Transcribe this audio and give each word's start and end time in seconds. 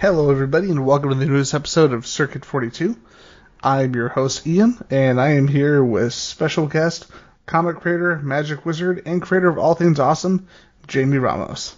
Hello, 0.00 0.30
everybody, 0.30 0.70
and 0.70 0.86
welcome 0.86 1.10
to 1.10 1.14
the 1.14 1.26
newest 1.26 1.52
episode 1.52 1.92
of 1.92 2.06
Circuit 2.06 2.42
42. 2.42 2.96
I'm 3.62 3.94
your 3.94 4.08
host, 4.08 4.46
Ian, 4.46 4.82
and 4.88 5.20
I 5.20 5.32
am 5.32 5.46
here 5.46 5.84
with 5.84 6.14
special 6.14 6.68
guest, 6.68 7.06
comic 7.44 7.80
creator, 7.80 8.16
magic 8.16 8.64
wizard, 8.64 9.02
and 9.04 9.20
creator 9.20 9.50
of 9.50 9.58
all 9.58 9.74
things 9.74 10.00
awesome, 10.00 10.48
Jaime 10.90 11.18
Ramos. 11.18 11.76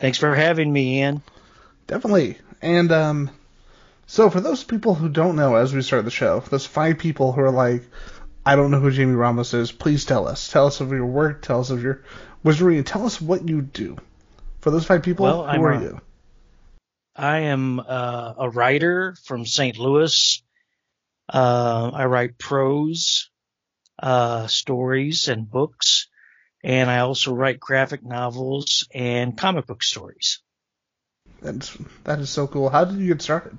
Thanks 0.00 0.16
for 0.16 0.34
having 0.34 0.72
me, 0.72 1.00
Ian. 1.00 1.22
Definitely. 1.86 2.38
And, 2.62 2.90
um, 2.90 3.30
so 4.06 4.30
for 4.30 4.40
those 4.40 4.64
people 4.64 4.94
who 4.94 5.10
don't 5.10 5.36
know 5.36 5.56
as 5.56 5.74
we 5.74 5.82
start 5.82 6.06
the 6.06 6.10
show, 6.10 6.40
those 6.40 6.64
five 6.64 6.96
people 6.96 7.32
who 7.32 7.42
are 7.42 7.50
like, 7.50 7.82
I 8.46 8.56
don't 8.56 8.70
know 8.70 8.80
who 8.80 8.90
Jaime 8.90 9.12
Ramos 9.12 9.52
is, 9.52 9.70
please 9.70 10.06
tell 10.06 10.28
us. 10.28 10.48
Tell 10.48 10.64
us 10.64 10.80
of 10.80 10.92
your 10.92 11.04
work, 11.04 11.42
tell 11.42 11.60
us 11.60 11.68
of 11.68 11.82
your 11.82 12.00
wizardry, 12.42 12.78
and 12.78 12.86
tell 12.86 13.04
us 13.04 13.20
what 13.20 13.46
you 13.46 13.60
do. 13.60 13.98
For 14.68 14.72
those 14.72 14.84
five 14.84 15.02
people, 15.02 15.24
Well, 15.24 15.44
who 15.44 15.48
I'm 15.48 15.64
are 15.64 15.72
a- 15.72 15.80
you? 15.80 16.00
I 17.16 17.38
am 17.38 17.80
uh, 17.80 18.34
a 18.36 18.50
writer 18.50 19.16
from 19.24 19.46
St. 19.46 19.78
Louis. 19.78 20.42
Uh, 21.26 21.90
I 21.94 22.04
write 22.04 22.36
prose, 22.36 23.30
uh, 23.98 24.46
stories, 24.46 25.28
and 25.28 25.50
books, 25.50 26.08
and 26.62 26.90
I 26.90 26.98
also 26.98 27.32
write 27.32 27.58
graphic 27.58 28.04
novels 28.04 28.86
and 28.92 29.38
comic 29.38 29.64
book 29.66 29.82
stories. 29.82 30.42
That's, 31.40 31.74
that 32.04 32.18
is 32.18 32.28
so 32.28 32.46
cool. 32.46 32.68
How 32.68 32.84
did 32.84 32.98
you 32.98 33.06
get 33.06 33.22
started? 33.22 33.56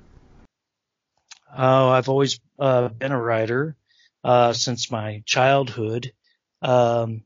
Oh, 1.52 1.88
I've 1.88 2.08
always 2.08 2.38
uh, 2.56 2.86
been 2.86 3.10
a 3.10 3.20
writer 3.20 3.74
uh, 4.22 4.52
since 4.52 4.92
my 4.92 5.24
childhood, 5.26 6.12
um, 6.62 7.24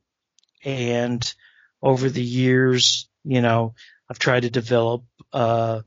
and 0.65 1.35
over 1.83 2.09
the 2.09 2.25
years, 2.25 3.11
you 3.25 3.41
know, 3.41 3.75
I've 4.11 4.19
tried 4.19 4.41
to 4.41 4.51
develop 4.51 5.05
uh, 5.33 5.81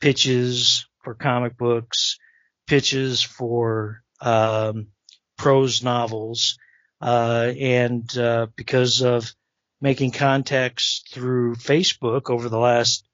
pitches 0.00 0.86
for 1.02 1.14
comic 1.14 1.56
books, 1.56 2.18
pitches 2.66 3.22
for 3.22 4.02
um, 4.20 4.88
prose 5.36 5.82
novels, 5.82 6.58
uh, 7.00 7.52
and 7.58 8.16
uh, 8.16 8.46
because 8.56 9.02
of 9.02 9.34
making 9.80 10.12
contacts 10.12 11.02
through 11.10 11.56
Facebook 11.56 12.30
over 12.30 12.48
the 12.48 12.58
last 12.58 13.04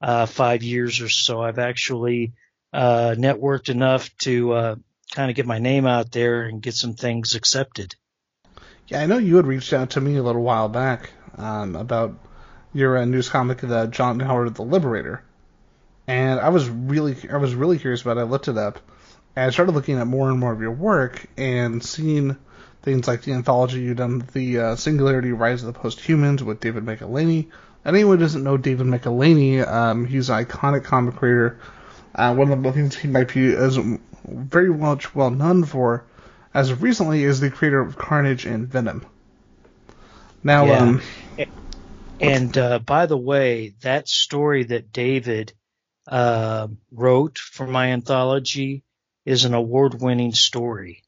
uh, 0.00 0.26
five 0.26 0.62
years 0.62 1.00
or 1.00 1.08
so, 1.08 1.40
I've 1.40 1.60
actually 1.60 2.32
uh, 2.72 3.14
networked 3.16 3.68
enough 3.68 4.10
to 4.18 4.52
uh, 4.52 4.74
kind 5.12 5.30
of 5.30 5.36
get 5.36 5.46
my 5.46 5.58
name 5.58 5.86
out 5.86 6.10
there 6.10 6.42
and 6.42 6.60
get 6.60 6.74
some 6.74 6.94
things 6.94 7.34
accepted. 7.34 7.94
Yeah, 8.88 9.00
I 9.00 9.06
know 9.06 9.18
you 9.18 9.36
had 9.36 9.46
reached 9.46 9.72
out 9.72 9.90
to 9.90 10.00
me 10.00 10.16
a 10.16 10.22
little 10.22 10.42
while 10.42 10.68
back 10.68 11.10
um, 11.36 11.76
about 11.76 12.18
your 12.76 12.98
uh, 12.98 13.04
news 13.04 13.28
comic, 13.28 13.58
the 13.58 13.86
John 13.86 14.20
Heller 14.20 14.50
the 14.50 14.62
Liberator, 14.62 15.22
and 16.06 16.38
I 16.38 16.50
was 16.50 16.68
really, 16.68 17.16
I 17.30 17.38
was 17.38 17.54
really 17.54 17.78
curious 17.78 18.02
about 18.02 18.18
it. 18.18 18.20
I 18.20 18.24
looked 18.24 18.48
it 18.48 18.58
up, 18.58 18.78
and 19.34 19.46
I 19.46 19.50
started 19.50 19.72
looking 19.72 19.98
at 19.98 20.06
more 20.06 20.28
and 20.30 20.38
more 20.38 20.52
of 20.52 20.60
your 20.60 20.72
work 20.72 21.26
and 21.36 21.82
seeing 21.82 22.36
things 22.82 23.08
like 23.08 23.22
the 23.22 23.32
anthology 23.32 23.80
you've 23.80 23.96
done, 23.96 24.24
the 24.32 24.58
uh, 24.58 24.76
Singularity 24.76 25.32
Rise 25.32 25.62
of 25.64 25.72
the 25.72 25.78
Posthumans 25.80 26.44
with 26.44 26.60
David 26.60 26.84
Michelinie. 26.84 27.48
Anyone 27.84 28.18
who 28.18 28.24
doesn't 28.24 28.44
know 28.44 28.56
David 28.56 28.86
Michelinie, 28.86 29.66
um, 29.66 30.04
he's 30.04 30.28
an 30.28 30.44
iconic 30.44 30.84
comic 30.84 31.16
creator. 31.16 31.58
Uh, 32.14 32.34
one 32.34 32.50
of 32.52 32.62
the 32.62 32.72
things 32.72 32.94
he 32.96 33.08
might 33.08 33.32
be 33.32 33.54
as 33.54 33.78
very 34.24 34.72
much 34.72 35.14
well 35.14 35.30
known 35.30 35.64
for 35.64 36.04
as 36.52 36.70
of 36.70 36.82
recently 36.82 37.24
is 37.24 37.40
the 37.40 37.50
creator 37.50 37.80
of 37.80 37.96
Carnage 37.96 38.44
and 38.46 38.68
Venom. 38.68 39.06
Now, 40.42 40.66
Yeah. 40.66 40.78
um, 40.80 41.02
And 42.20 42.56
uh, 42.56 42.78
by 42.78 43.06
the 43.06 43.16
way, 43.16 43.74
that 43.82 44.08
story 44.08 44.64
that 44.64 44.92
David 44.92 45.52
uh, 46.08 46.68
wrote 46.90 47.38
for 47.38 47.66
my 47.66 47.92
anthology 47.92 48.82
is 49.24 49.44
an 49.44 49.54
award-winning 49.54 50.32
story. 50.32 51.02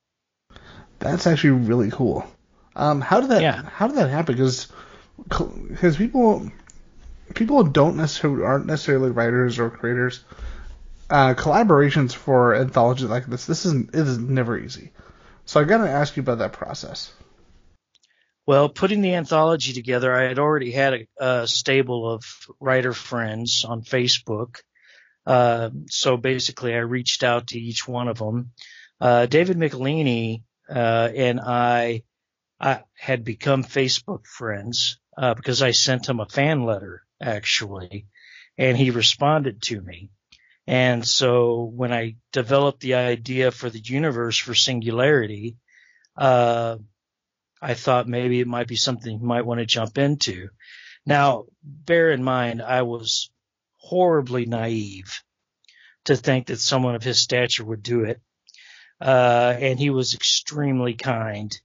that's 0.99 1.27
actually 1.27 1.51
really 1.51 1.91
cool. 1.91 2.27
Um, 2.75 3.01
how 3.01 3.21
did 3.21 3.31
that 3.31 3.43
Yeah. 3.43 3.63
how 3.63 3.87
did 3.89 3.97
that 3.97 4.11
happen? 4.11 4.35
Because 4.35 4.69
because 5.29 5.97
people 5.97 6.51
people 7.35 7.63
don't 7.65 7.97
necessarily 7.97 8.43
aren't 8.45 8.67
necessarily 8.67 9.11
writers 9.11 9.59
or 9.59 9.71
creators. 9.71 10.25
Uh, 11.11 11.35
collaborations 11.35 12.13
for 12.13 12.55
anthologies 12.55 13.09
like 13.09 13.27
this 13.27 13.47
this 13.47 13.65
isn't 13.67 13.95
it 13.95 14.07
is 14.07 14.19
never 14.19 14.59
easy. 14.59 14.91
So 15.47 15.61
I 15.61 15.65
gotta 15.65 15.89
ask 15.89 16.17
you 16.17 16.23
about 16.23 16.39
that 16.39 16.53
process. 16.53 17.13
Well, 18.49 18.71
putting 18.71 19.03
the 19.03 19.13
anthology 19.13 19.75
together, 19.75 20.11
I 20.11 20.23
had 20.23 20.39
already 20.39 20.71
had 20.71 20.95
a, 20.95 21.43
a 21.43 21.47
stable 21.47 22.11
of 22.11 22.25
writer 22.59 22.95
friends 22.95 23.63
on 23.63 23.83
Facebook. 23.83 24.63
Uh, 25.27 25.69
so 25.91 26.17
basically, 26.17 26.73
I 26.73 26.79
reached 26.79 27.23
out 27.23 27.49
to 27.49 27.61
each 27.61 27.87
one 27.87 28.09
of 28.09 28.17
them. 28.17 28.53
Uh, 28.99 29.27
David 29.27 29.59
Michelinie 29.59 30.45
uh, 30.67 31.11
and 31.15 31.41
I, 31.41 32.05
I 32.59 32.85
had 32.95 33.23
become 33.23 33.65
Facebook 33.65 34.25
friends 34.25 34.99
uh, 35.19 35.35
because 35.35 35.61
I 35.61 35.73
sent 35.73 36.09
him 36.09 36.19
a 36.19 36.25
fan 36.25 36.65
letter 36.65 37.03
actually, 37.21 38.07
and 38.57 38.79
he 38.79 38.93
responded 38.93 39.61
to 39.65 39.79
me. 39.79 40.09
And 40.67 41.07
so 41.07 41.65
when 41.65 41.93
I 41.93 42.17
developed 42.33 42.81
the 42.81 42.95
idea 42.95 43.51
for 43.51 43.69
the 43.69 43.79
universe 43.79 44.39
for 44.39 44.55
Singularity, 44.55 45.59
uh, 46.17 46.79
I 47.61 47.75
thought 47.75 48.09
maybe 48.09 48.41
it 48.41 48.47
might 48.47 48.69
be 48.69 48.77
something 48.77 49.19
you 49.19 49.27
might 49.27 49.47
want 49.47 49.61
to 49.61 49.67
jump 49.67 49.99
into. 49.99 50.49
Now, 51.05 51.47
bear 51.63 52.11
in 52.11 52.23
mind, 52.23 52.63
I 52.63 52.83
was 52.83 53.31
horribly 53.77 54.47
naive 54.47 55.23
to 56.05 56.17
think 56.17 56.47
that 56.47 56.61
someone 56.61 56.95
of 56.95 57.03
his 57.03 57.21
stature 57.21 57.65
would 57.65 57.83
do 57.83 58.05
it. 58.05 58.21
Uh, 59.01 59.55
and 59.59 59.79
he 59.79 59.91
was 59.91 60.15
extremely 60.15 60.95
kind 60.95 61.59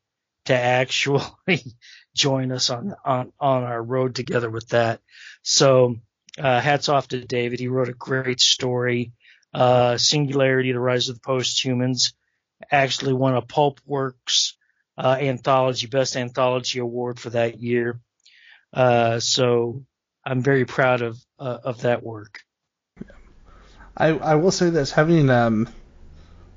to 0.45 0.53
actually 0.53 1.23
join 2.15 2.51
us 2.51 2.69
on, 2.69 2.95
on, 3.03 3.33
on 3.39 3.63
our 3.63 3.81
road 3.81 4.15
together 4.15 4.49
with 4.49 4.69
that. 4.69 5.01
So, 5.41 5.95
uh, 6.37 6.59
hats 6.59 6.89
off 6.89 7.07
to 7.09 7.23
David. 7.25 7.59
He 7.59 7.67
wrote 7.67 7.89
a 7.89 7.93
great 7.93 8.39
story. 8.39 9.13
Uh, 9.53 9.97
Singularity, 9.97 10.71
The 10.71 10.79
Rise 10.79 11.09
of 11.09 11.15
the 11.15 11.21
Posthumans 11.21 12.13
actually 12.71 13.13
won 13.13 13.35
a 13.35 13.41
Pulpworks 13.41 14.53
uh, 14.97 15.17
anthology, 15.19 15.87
best 15.87 16.15
anthology 16.15 16.79
award 16.79 17.19
for 17.19 17.31
that 17.31 17.59
year. 17.59 17.99
Uh, 18.71 19.19
so 19.19 19.83
I'm 20.25 20.41
very 20.41 20.65
proud 20.65 21.01
of 21.01 21.17
uh, 21.39 21.59
of 21.63 21.81
that 21.81 22.03
work. 22.03 22.41
I 23.95 24.09
I 24.09 24.35
will 24.35 24.51
say 24.51 24.69
this 24.69 24.91
having 24.91 25.29
um 25.29 25.69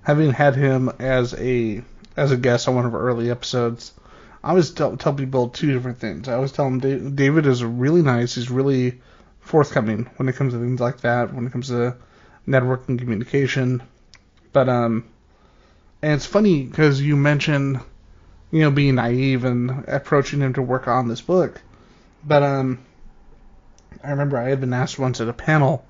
having 0.02 0.32
had 0.32 0.54
him 0.54 0.90
as 0.98 1.34
a 1.34 1.82
as 2.16 2.32
a 2.32 2.36
guest 2.36 2.68
on 2.68 2.74
one 2.74 2.86
of 2.86 2.94
our 2.94 3.00
early 3.00 3.30
episodes, 3.30 3.92
I 4.42 4.50
always 4.50 4.70
tell, 4.70 4.96
tell 4.96 5.12
people 5.12 5.48
two 5.48 5.72
different 5.72 5.98
things. 5.98 6.28
I 6.28 6.34
always 6.34 6.52
tell 6.52 6.70
them 6.70 7.14
David 7.14 7.46
is 7.46 7.62
really 7.62 8.02
nice. 8.02 8.36
He's 8.36 8.50
really 8.50 9.00
forthcoming 9.40 10.08
when 10.16 10.28
it 10.28 10.36
comes 10.36 10.54
to 10.54 10.58
things 10.58 10.80
like 10.80 11.00
that. 11.00 11.34
When 11.34 11.46
it 11.46 11.52
comes 11.52 11.68
to 11.68 11.96
networking 12.46 12.98
communication, 12.98 13.82
but 14.52 14.68
um, 14.68 15.04
and 16.00 16.12
it's 16.12 16.26
funny 16.26 16.64
because 16.64 17.02
you 17.02 17.16
mentioned 17.16 17.80
you 18.56 18.62
know 18.62 18.70
being 18.70 18.94
naive 18.94 19.44
and 19.44 19.84
approaching 19.86 20.40
him 20.40 20.54
to 20.54 20.62
work 20.62 20.88
on 20.88 21.08
this 21.08 21.20
book, 21.20 21.60
but 22.24 22.42
um, 22.42 22.78
I 24.02 24.12
remember 24.12 24.38
I 24.38 24.48
had 24.48 24.62
been 24.62 24.72
asked 24.72 24.98
once 24.98 25.20
at 25.20 25.28
a 25.28 25.34
panel, 25.34 25.84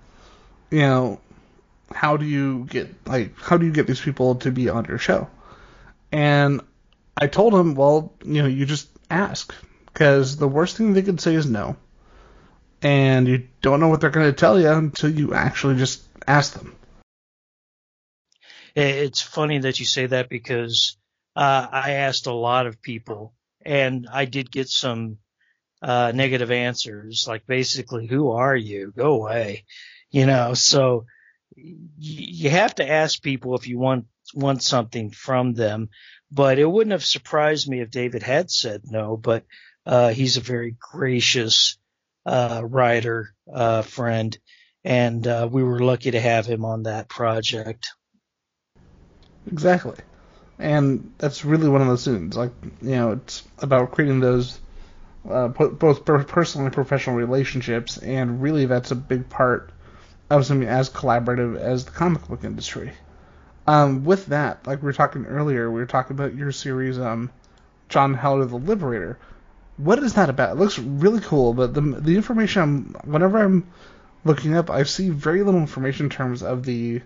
you 0.73 0.81
know, 0.81 1.21
how 1.93 2.17
do 2.17 2.25
you 2.25 2.67
get 2.69 3.07
like 3.07 3.39
how 3.39 3.57
do 3.57 3.67
you 3.67 3.73
get 3.73 3.87
these 3.87 4.01
people 4.01 4.35
to 4.37 4.51
be 4.51 4.69
on 4.69 4.85
your 4.87 4.99
show? 4.99 5.31
And 6.11 6.61
I 7.17 7.29
told 7.29 7.55
him, 7.55 7.77
well, 7.77 8.13
you 8.25 8.43
know, 8.43 8.49
you 8.49 8.67
just 8.67 8.89
ask 9.09 9.55
because 9.87 10.37
the 10.37 10.49
worst 10.49 10.77
thing 10.77 10.93
they 10.93 11.03
could 11.03 11.21
say 11.21 11.37
is 11.37 11.47
no, 11.47 11.77
and 12.83 13.29
you 13.29 13.47
don't 13.63 13.79
know 13.79 13.87
what 13.87 14.01
they're 14.01 14.11
going 14.11 14.27
to 14.27 14.33
tell 14.33 14.61
you 14.61 14.71
until 14.71 15.11
you 15.11 15.35
actually 15.35 15.77
just 15.77 16.03
ask 16.27 16.55
them. 16.55 16.75
It's 18.75 19.23
funny 19.23 19.59
that 19.59 19.79
you 19.79 19.87
say 19.87 20.07
that 20.07 20.29
because 20.29 20.97
uh, 21.37 21.69
I 21.71 21.93
asked 21.93 22.27
a 22.27 22.33
lot 22.33 22.67
of 22.67 22.81
people, 22.81 23.35
and 23.65 24.09
I 24.11 24.25
did 24.25 24.51
get 24.51 24.69
some 24.69 25.19
uh, 25.83 26.13
negative 26.15 26.51
answers, 26.51 27.27
like 27.29 27.47
basically, 27.47 28.07
"Who 28.07 28.31
are 28.31 28.57
you? 28.57 28.93
Go 28.97 29.15
away," 29.15 29.67
you 30.11 30.25
know. 30.25 30.55
So 30.55 31.05
you 31.55 32.51
have 32.51 32.75
to 32.77 32.91
ask 32.91 33.23
people 33.23 33.55
if 33.55 33.69
you 33.69 33.79
want 33.79 34.07
want 34.35 34.63
something 34.63 35.11
from 35.11 35.53
them. 35.53 35.91
But 36.33 36.59
it 36.59 36.65
wouldn't 36.65 36.93
have 36.93 37.05
surprised 37.05 37.69
me 37.69 37.81
if 37.81 37.91
David 37.91 38.23
had 38.23 38.51
said 38.51 38.83
no. 38.85 39.17
But 39.17 39.45
uh, 39.85 40.09
he's 40.09 40.39
a 40.39 40.41
very 40.41 40.75
gracious 40.79 41.77
uh, 42.25 42.63
writer 42.65 43.35
uh, 43.53 43.83
friend, 43.83 44.37
and 44.85 45.27
uh, 45.27 45.49
we 45.51 45.63
were 45.63 45.81
lucky 45.81 46.13
to 46.13 46.21
have 46.21 46.47
him 46.47 46.65
on 46.65 46.85
that 46.85 47.09
project. 47.11 47.89
Exactly. 49.47 49.97
And 50.59 51.13
that's 51.19 51.45
really 51.45 51.69
one 51.69 51.83
of 51.83 51.89
those 51.89 52.05
things. 52.05 52.37
Like, 52.37 52.53
you 52.81 52.91
know, 52.91 53.13
it's 53.13 53.47
about 53.59 53.93
creating 53.93 54.21
those 54.21 54.59
uh, 55.29 55.49
both 55.49 56.05
personal 56.05 56.67
and 56.67 56.75
professional 56.75 57.17
relationships, 57.17 57.99
and 57.99 58.41
really 58.41 58.67
that's 58.67 58.91
a 58.91 58.97
big 58.97 59.29
part 59.29 59.71
of 60.31 60.47
something 60.47 60.69
as 60.69 60.91
collaborative 60.91 61.59
as 61.59 61.85
the 61.85 61.91
comic 61.91 62.27
book 62.29 62.45
industry. 62.45 62.93
Um, 63.67 64.05
with 64.05 64.27
that, 64.27 64.67
like 64.67 64.83
we 64.83 64.87
were 64.87 64.93
talking 64.93 65.27
earlier, 65.27 65.71
we 65.71 65.81
were 65.81 65.87
talking 65.87 66.17
about 66.17 66.35
your 66.35 66.53
series, 66.53 66.99
um, 66.99 67.31
John 67.89 68.15
Heller 68.15 68.45
the 68.45 68.57
Liberator. 68.57 69.19
What 69.77 69.99
is 69.99 70.15
that 70.15 70.31
about? 70.31 70.57
It 70.57 70.61
looks 70.61 70.79
really 70.79 71.21
cool, 71.21 71.53
but 71.53 71.75
the 71.75 71.81
the 71.81 72.17
information 72.17 72.63
I'm 72.63 72.97
whenever 73.11 73.39
I'm 73.39 73.67
looking 74.25 74.57
up, 74.57 74.71
I 74.71 74.85
see 74.85 75.11
very 75.11 75.43
little 75.43 75.61
information 75.61 76.07
in 76.07 76.11
terms 76.11 76.43
of 76.43 76.65
the 76.65 77.03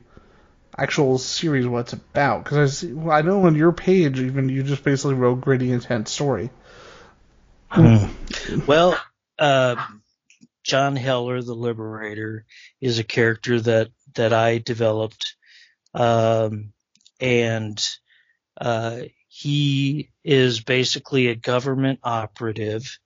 actual 0.77 1.19
series, 1.19 1.67
what 1.67 1.81
it's 1.81 1.93
about. 1.93 2.45
Because 2.45 2.59
I 2.59 2.67
see, 2.67 2.93
well, 2.93 3.17
I 3.17 3.23
know 3.23 3.47
on 3.47 3.55
your 3.55 3.73
page, 3.73 4.21
even 4.21 4.49
you 4.49 4.63
just 4.63 4.85
basically 4.85 5.15
wrote 5.15 5.41
gritty, 5.41 5.73
intense 5.73 6.11
story. 6.11 6.51
Hmm. 7.69 8.07
Well, 8.67 8.99
uh, 9.39 9.77
John 10.65 10.97
Heller, 10.97 11.43
the 11.43 11.55
Liberator, 11.55 12.45
is 12.81 12.99
a 12.99 13.05
character 13.05 13.61
that 13.61 13.89
that 14.15 14.33
I 14.33 14.59
developed, 14.59 15.37
um, 15.95 16.73
and 17.21 17.89
uh, 18.61 19.03
he 19.29 20.11
is 20.25 20.61
basically 20.61 21.29
a 21.29 21.37
government 21.37 22.01
operative 22.03 22.99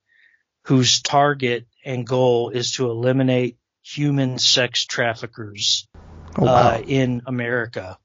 whose 0.64 1.02
target 1.02 1.67
and 1.84 2.06
goal 2.06 2.49
is 2.49 2.72
to 2.72 2.90
eliminate 2.90 3.58
human 3.82 4.38
sex 4.38 4.87
traffickers 4.87 5.87
oh, 6.36 6.44
wow. 6.44 6.75
uh, 6.75 6.82
in 6.86 7.22
America. 7.26 7.98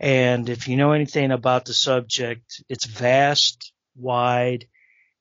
And 0.00 0.48
if 0.48 0.66
you 0.66 0.76
know 0.76 0.92
anything 0.92 1.30
about 1.30 1.64
the 1.64 1.74
subject, 1.74 2.62
it's 2.68 2.86
vast, 2.86 3.72
wide, 3.94 4.66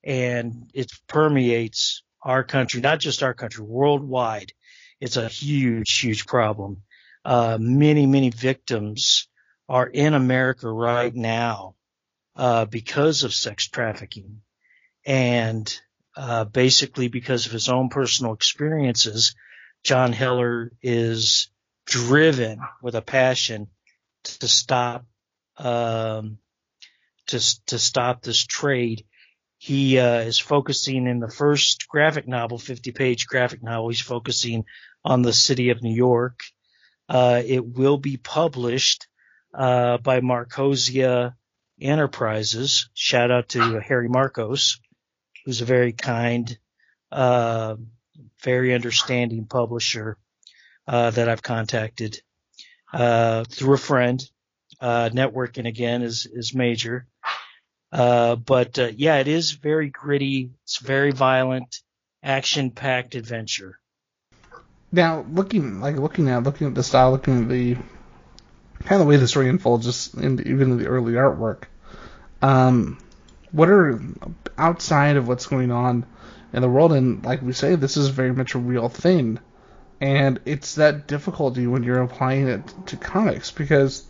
and 0.04 0.72
it 0.74 0.92
permeates 1.07 2.04
our 2.24 2.44
country, 2.44 2.81
not 2.81 3.00
just 3.00 3.24
our 3.24 3.33
country, 3.33 3.63
worldwide. 3.63 4.54
It's 5.00 5.18
a 5.18 5.28
huge, 5.28 6.00
huge 6.00 6.25
problem. 6.25 6.83
Uh, 7.24 7.57
many, 7.60 8.07
many 8.07 8.30
victims 8.30 9.28
are 9.69 9.88
in 9.88 10.13
America 10.13 10.69
right 10.69 11.13
now 11.13 11.75
uh, 12.36 12.66
because 12.66 13.24
of 13.24 13.33
sex 13.33 13.68
trafficking, 13.68 14.42
and 15.06 15.80
uh, 16.16 16.45
basically 16.45 17.07
because 17.07 17.45
of 17.45 17.51
his 17.51 17.69
own 17.69 17.89
personal 17.89 18.33
experiences. 18.33 19.36
John 19.83 20.13
Heller 20.13 20.72
is 20.81 21.50
driven 21.86 22.60
with 22.81 22.95
a 22.95 23.01
passion 23.01 23.68
to 24.24 24.48
stop 24.48 25.06
um, 25.57 26.38
to 27.28 27.39
to 27.66 27.80
stop 27.80 28.22
this 28.22 28.44
trade 28.44 29.06
he 29.62 30.00
uh, 30.00 30.22
is 30.22 30.39
focusing 30.39 31.06
in 31.06 31.19
the 31.19 31.30
first 31.30 31.88
graphic 31.88 32.28
novel, 32.28 32.57
50 32.57 32.94
page 32.94 33.28
graphic 33.28 33.62
novel. 33.62 33.89
He's 33.89 34.01
focusing 34.01 34.66
on 35.06 35.22
the 35.22 35.33
city 35.33 35.69
of 35.69 35.83
New 35.83 35.94
York. 35.94 36.39
Uh, 37.07 37.44
it 37.45 37.63
will 37.63 38.00
be 38.00 38.18
published 38.18 39.06
uh, 39.54 40.00
by 40.00 40.19
Markosia 40.19 41.36
Enterprises. 41.80 42.89
Shout 42.95 43.30
out 43.30 43.50
to 43.50 43.80
Harry 43.80 44.10
Markos, 44.10 44.80
who's 45.45 45.62
a 45.62 45.66
very 45.66 45.94
kind, 45.94 46.57
uh, 47.12 47.75
very 48.42 48.74
understanding 48.74 49.45
publisher 49.45 50.18
uh, 50.88 51.12
that 51.12 51.30
I've 51.30 51.42
contacted 51.44 52.22
uh, 52.94 53.44
through 53.45 53.75
a 53.75 53.78
friend. 53.78 54.22
networking 54.81 55.68
again 55.68 56.01
is 56.01 56.25
is 56.25 56.54
major. 56.54 57.07
Uh, 57.92 58.36
but 58.36 58.80
uh, 58.80 58.89
yeah, 58.95 59.18
it 59.18 59.28
is 59.28 59.51
very 59.51 59.89
gritty. 59.89 60.51
It's 60.63 60.78
very 60.80 61.12
violent, 61.12 61.78
action-packed 62.24 63.16
adventure. 63.16 63.80
Now, 64.92 65.25
looking 65.30 65.81
like 65.81 65.98
looking 65.98 66.30
at 66.30 66.44
looking 66.44 66.68
at 66.68 66.75
the 66.75 66.83
style, 66.83 67.12
looking 67.12 67.44
at 67.44 67.50
the 67.50 67.75
kind 67.75 68.94
of 68.94 69.00
the 69.00 69.06
way 69.06 69.18
the 69.18 69.28
story 69.28 69.50
unfolds, 69.50 69.86
just 69.86 70.16
in 70.16 70.39
even 70.48 70.72
in 70.72 70.78
the 70.78 70.88
early 70.88 71.13
artwork. 71.13 71.63
Um, 72.42 72.98
what 73.51 73.69
are 73.69 74.01
outside 74.57 75.18
of 75.18 75.28
what's 75.28 75.45
going 75.45 75.72
on 75.72 76.06
in 76.54 76.62
the 76.62 76.69
world? 76.69 76.94
And 76.94 77.24
like 77.24 77.42
we 77.42 77.54
say, 77.54 77.75
this 77.75 77.98
is 77.98 78.07
very 78.07 78.33
much 78.33 78.56
a 78.56 78.60
real 78.60 78.89
thing, 78.89 79.39
and 80.01 80.39
it's 80.45 80.75
that 80.75 81.06
difficulty 81.06 81.68
when 81.68 81.83
you're 81.83 82.01
applying 82.01 82.48
it 82.48 82.74
to 82.88 82.98
comics 82.98 83.51
because 83.51 84.03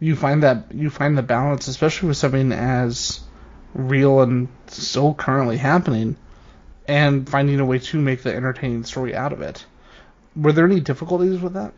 you 0.00 0.16
find 0.16 0.42
that 0.42 0.72
you 0.74 0.90
find 0.90 1.16
the 1.16 1.22
balance, 1.22 1.68
especially 1.68 2.08
with 2.08 2.16
something 2.16 2.50
as 2.52 3.20
real 3.72 4.22
and 4.22 4.48
still 4.66 5.14
currently 5.14 5.56
happening, 5.56 6.16
and 6.88 7.28
finding 7.28 7.60
a 7.60 7.64
way 7.64 7.78
to 7.78 8.00
make 8.00 8.22
the 8.22 8.34
entertaining 8.34 8.82
story 8.82 9.14
out 9.14 9.32
of 9.32 9.40
it. 9.40 9.64
Were 10.34 10.52
there 10.52 10.66
any 10.66 10.80
difficulties 10.80 11.40
with 11.40 11.52
that? 11.54 11.72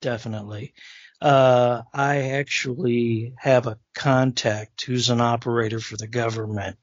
Definitely. 0.00 0.74
Uh, 1.20 1.82
I 1.94 2.32
actually 2.32 3.34
have 3.38 3.68
a 3.68 3.78
contact 3.94 4.82
who's 4.82 5.10
an 5.10 5.20
operator 5.20 5.78
for 5.78 5.96
the 5.96 6.08
government, 6.08 6.76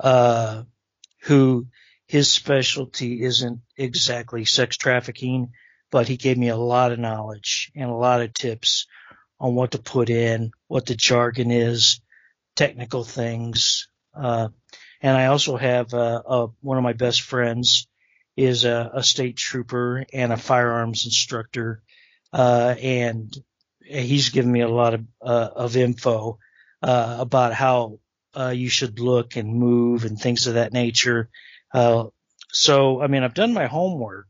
uh, 0.00 0.62
who 1.24 1.66
his 2.08 2.32
specialty 2.32 3.22
isn't 3.22 3.60
exactly 3.76 4.46
sex 4.46 4.76
trafficking, 4.78 5.52
but 5.90 6.08
he 6.08 6.16
gave 6.16 6.38
me 6.38 6.48
a 6.48 6.56
lot 6.56 6.90
of 6.90 6.98
knowledge 6.98 7.70
and 7.76 7.90
a 7.90 7.94
lot 7.94 8.22
of 8.22 8.32
tips 8.32 8.86
on 9.38 9.54
what 9.54 9.72
to 9.72 9.78
put 9.78 10.08
in, 10.08 10.50
what 10.66 10.86
the 10.86 10.94
jargon 10.94 11.50
is, 11.50 12.00
technical 12.56 13.04
things. 13.04 13.88
Uh, 14.14 14.48
and 15.02 15.16
I 15.16 15.26
also 15.26 15.56
have 15.58 15.92
uh, 15.92 16.22
uh, 16.26 16.46
one 16.60 16.78
of 16.78 16.82
my 16.82 16.94
best 16.94 17.20
friends 17.20 17.86
is 18.36 18.64
a, 18.64 18.90
a, 18.94 19.02
state 19.02 19.36
trooper 19.36 20.04
and 20.12 20.32
a 20.32 20.36
firearms 20.36 21.04
instructor, 21.04 21.82
uh, 22.32 22.74
and 22.80 23.36
he's 23.80 24.30
given 24.30 24.50
me 24.50 24.60
a 24.60 24.68
lot 24.68 24.94
of 24.94 25.04
uh, 25.20 25.48
of 25.56 25.76
info 25.76 26.38
uh, 26.82 27.16
about 27.20 27.52
how 27.52 27.98
you 28.52 28.68
should 28.68 29.00
look 29.00 29.34
and 29.34 29.52
move 29.52 30.04
and 30.04 30.20
things 30.20 30.46
of 30.46 30.54
that 30.54 30.72
nature. 30.72 31.28
So, 32.50 33.00
I 33.00 33.06
mean, 33.06 33.22
I've 33.22 33.34
done 33.34 33.52
my 33.52 33.66
homework, 33.66 34.28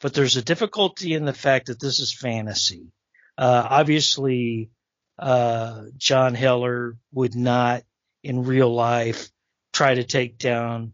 but 0.00 0.14
there's 0.14 0.36
a 0.36 0.42
difficulty 0.42 1.14
in 1.14 1.24
the 1.24 1.32
fact 1.32 1.66
that 1.66 1.80
this 1.80 2.00
is 2.00 2.12
fantasy. 2.12 2.92
Uh, 3.36 3.66
obviously, 3.70 4.70
uh, 5.18 5.84
John 5.96 6.34
Heller 6.34 6.96
would 7.12 7.34
not 7.34 7.82
in 8.22 8.44
real 8.44 8.72
life 8.72 9.30
try 9.72 9.94
to 9.94 10.04
take 10.04 10.38
down 10.38 10.92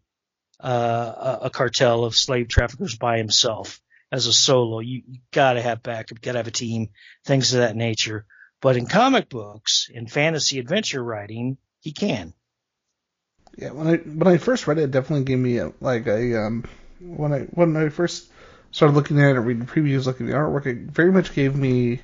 uh, 0.62 1.38
a, 1.42 1.46
a, 1.46 1.50
cartel 1.50 2.04
of 2.04 2.14
slave 2.14 2.48
traffickers 2.48 2.96
by 2.96 3.18
himself 3.18 3.80
as 4.10 4.26
a 4.26 4.32
solo. 4.32 4.80
You, 4.80 5.02
you 5.06 5.20
gotta 5.32 5.60
have 5.60 5.82
backup, 5.82 6.20
gotta 6.20 6.38
have 6.38 6.46
a 6.46 6.52
team, 6.52 6.90
things 7.24 7.52
of 7.52 7.60
that 7.60 7.76
nature. 7.76 8.24
But 8.60 8.76
in 8.76 8.86
comic 8.86 9.28
books, 9.28 9.90
in 9.92 10.06
fantasy 10.06 10.58
adventure 10.58 11.02
writing, 11.02 11.58
he 11.80 11.92
can. 11.92 12.32
Yeah, 13.56 13.70
when 13.70 13.86
I 13.86 13.96
when 13.96 14.28
I 14.28 14.38
first 14.38 14.66
read 14.66 14.78
it, 14.78 14.84
it 14.84 14.90
definitely 14.90 15.24
gave 15.24 15.38
me 15.38 15.58
a, 15.58 15.72
like 15.80 16.06
a 16.06 16.40
um 16.40 16.64
when 17.00 17.32
I 17.32 17.40
when 17.40 17.76
I 17.76 17.88
first 17.88 18.30
started 18.70 18.94
looking 18.94 19.20
at 19.20 19.36
it, 19.36 19.40
reading 19.40 19.66
previews, 19.66 20.06
looking 20.06 20.28
at 20.28 20.32
the 20.32 20.38
artwork, 20.38 20.66
it 20.66 20.78
very 20.90 21.12
much 21.12 21.34
gave 21.34 21.54
me 21.54 22.00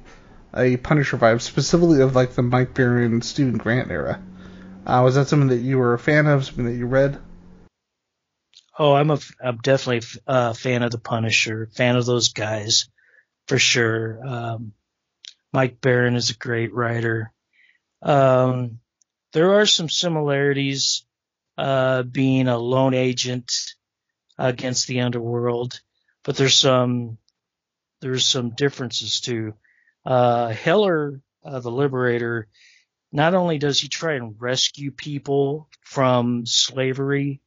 a 0.54 0.76
Punisher 0.76 1.16
vibe, 1.16 1.40
specifically 1.40 2.00
of 2.00 2.14
like 2.14 2.32
the 2.34 2.42
Mike 2.42 2.74
Baron, 2.74 3.22
Steven 3.22 3.56
Grant 3.58 3.90
era. 3.90 4.22
Uh, 4.86 5.02
was 5.04 5.14
that 5.14 5.28
something 5.28 5.48
that 5.48 5.58
you 5.58 5.78
were 5.78 5.94
a 5.94 5.98
fan 5.98 6.26
of? 6.26 6.44
Something 6.44 6.66
that 6.66 6.74
you 6.74 6.86
read? 6.86 7.18
Oh, 8.78 8.94
I'm 8.94 9.10
a 9.10 9.18
I'm 9.44 9.58
definitely 9.58 10.06
a 10.26 10.54
fan 10.54 10.82
of 10.82 10.90
the 10.90 10.98
Punisher, 10.98 11.68
fan 11.74 11.96
of 11.96 12.06
those 12.06 12.32
guys 12.32 12.88
for 13.46 13.58
sure. 13.58 14.20
Um, 14.24 14.72
Mike 15.52 15.80
Baron 15.80 16.16
is 16.16 16.30
a 16.30 16.34
great 16.34 16.72
writer. 16.72 17.32
Um, 18.02 18.78
there 19.32 19.60
are 19.60 19.66
some 19.66 19.88
similarities, 19.88 21.04
uh, 21.60 22.02
being 22.04 22.48
a 22.48 22.56
lone 22.56 22.94
agent 22.94 23.52
against 24.38 24.86
the 24.86 25.00
underworld, 25.02 25.78
but 26.24 26.34
there's 26.36 26.54
some 26.54 27.18
there's 28.00 28.24
some 28.24 28.50
differences 28.50 29.20
too. 29.20 29.52
Uh, 30.06 30.48
Heller, 30.48 31.20
uh, 31.44 31.60
the 31.60 31.70
Liberator, 31.70 32.48
not 33.12 33.34
only 33.34 33.58
does 33.58 33.78
he 33.78 33.88
try 33.88 34.14
and 34.14 34.36
rescue 34.38 34.90
people 34.90 35.68
from 35.82 36.46
slavery, 36.46 37.42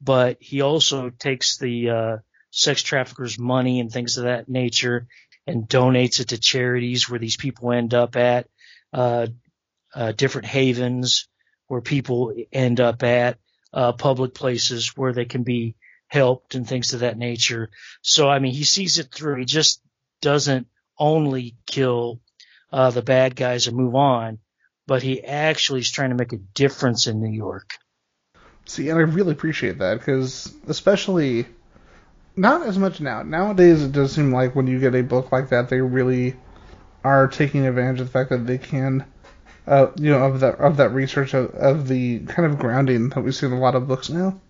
but 0.00 0.36
he 0.38 0.60
also 0.60 1.10
takes 1.10 1.58
the 1.58 1.90
uh, 1.90 2.16
sex 2.52 2.80
traffickers' 2.80 3.40
money 3.40 3.80
and 3.80 3.90
things 3.90 4.18
of 4.18 4.24
that 4.24 4.48
nature 4.48 5.08
and 5.48 5.68
donates 5.68 6.20
it 6.20 6.28
to 6.28 6.38
charities 6.38 7.10
where 7.10 7.18
these 7.18 7.36
people 7.36 7.72
end 7.72 7.92
up 7.92 8.14
at, 8.14 8.46
uh, 8.92 9.26
uh, 9.96 10.12
different 10.12 10.46
havens 10.46 11.26
where 11.72 11.80
people 11.80 12.34
end 12.52 12.80
up 12.80 13.02
at, 13.02 13.38
uh, 13.72 13.92
public 13.92 14.34
places 14.34 14.88
where 14.94 15.14
they 15.14 15.24
can 15.24 15.42
be 15.42 15.74
helped 16.06 16.54
and 16.54 16.68
things 16.68 16.92
of 16.92 17.00
that 17.00 17.16
nature. 17.16 17.70
So, 18.02 18.28
I 18.28 18.40
mean, 18.40 18.52
he 18.52 18.64
sees 18.64 18.98
it 18.98 19.10
through. 19.10 19.36
He 19.36 19.46
just 19.46 19.80
doesn't 20.20 20.66
only 20.98 21.56
kill 21.64 22.20
uh, 22.70 22.90
the 22.90 23.00
bad 23.00 23.34
guys 23.34 23.68
and 23.68 23.76
move 23.78 23.94
on, 23.94 24.38
but 24.86 25.02
he 25.02 25.24
actually 25.24 25.80
is 25.80 25.90
trying 25.90 26.10
to 26.10 26.14
make 26.14 26.34
a 26.34 26.44
difference 26.52 27.06
in 27.06 27.22
New 27.22 27.34
York. 27.34 27.70
See, 28.66 28.90
and 28.90 28.98
I 28.98 29.04
really 29.04 29.32
appreciate 29.32 29.78
that 29.78 29.98
because, 29.98 30.54
especially, 30.68 31.46
not 32.36 32.66
as 32.66 32.76
much 32.76 33.00
now. 33.00 33.22
Nowadays, 33.22 33.82
it 33.82 33.92
does 33.92 34.12
seem 34.12 34.30
like 34.30 34.54
when 34.54 34.66
you 34.66 34.78
get 34.78 34.94
a 34.94 35.02
book 35.02 35.32
like 35.32 35.48
that, 35.48 35.70
they 35.70 35.80
really 35.80 36.36
are 37.02 37.28
taking 37.28 37.66
advantage 37.66 38.00
of 38.00 38.08
the 38.08 38.12
fact 38.12 38.28
that 38.28 38.46
they 38.46 38.58
can, 38.58 39.06
uh, 39.66 39.88
you 39.96 40.10
know, 40.10 40.24
of 40.24 40.40
that 40.40 40.56
of 40.56 40.76
that 40.78 40.90
research 40.90 41.34
of, 41.34 41.50
of 41.54 41.88
the 41.88 42.20
kind 42.20 42.50
of 42.50 42.58
grounding 42.58 43.10
that 43.10 43.20
we 43.20 43.32
see 43.32 43.46
in 43.46 43.52
a 43.52 43.58
lot 43.58 43.74
of 43.74 43.88
books 43.88 44.10
now, 44.10 44.40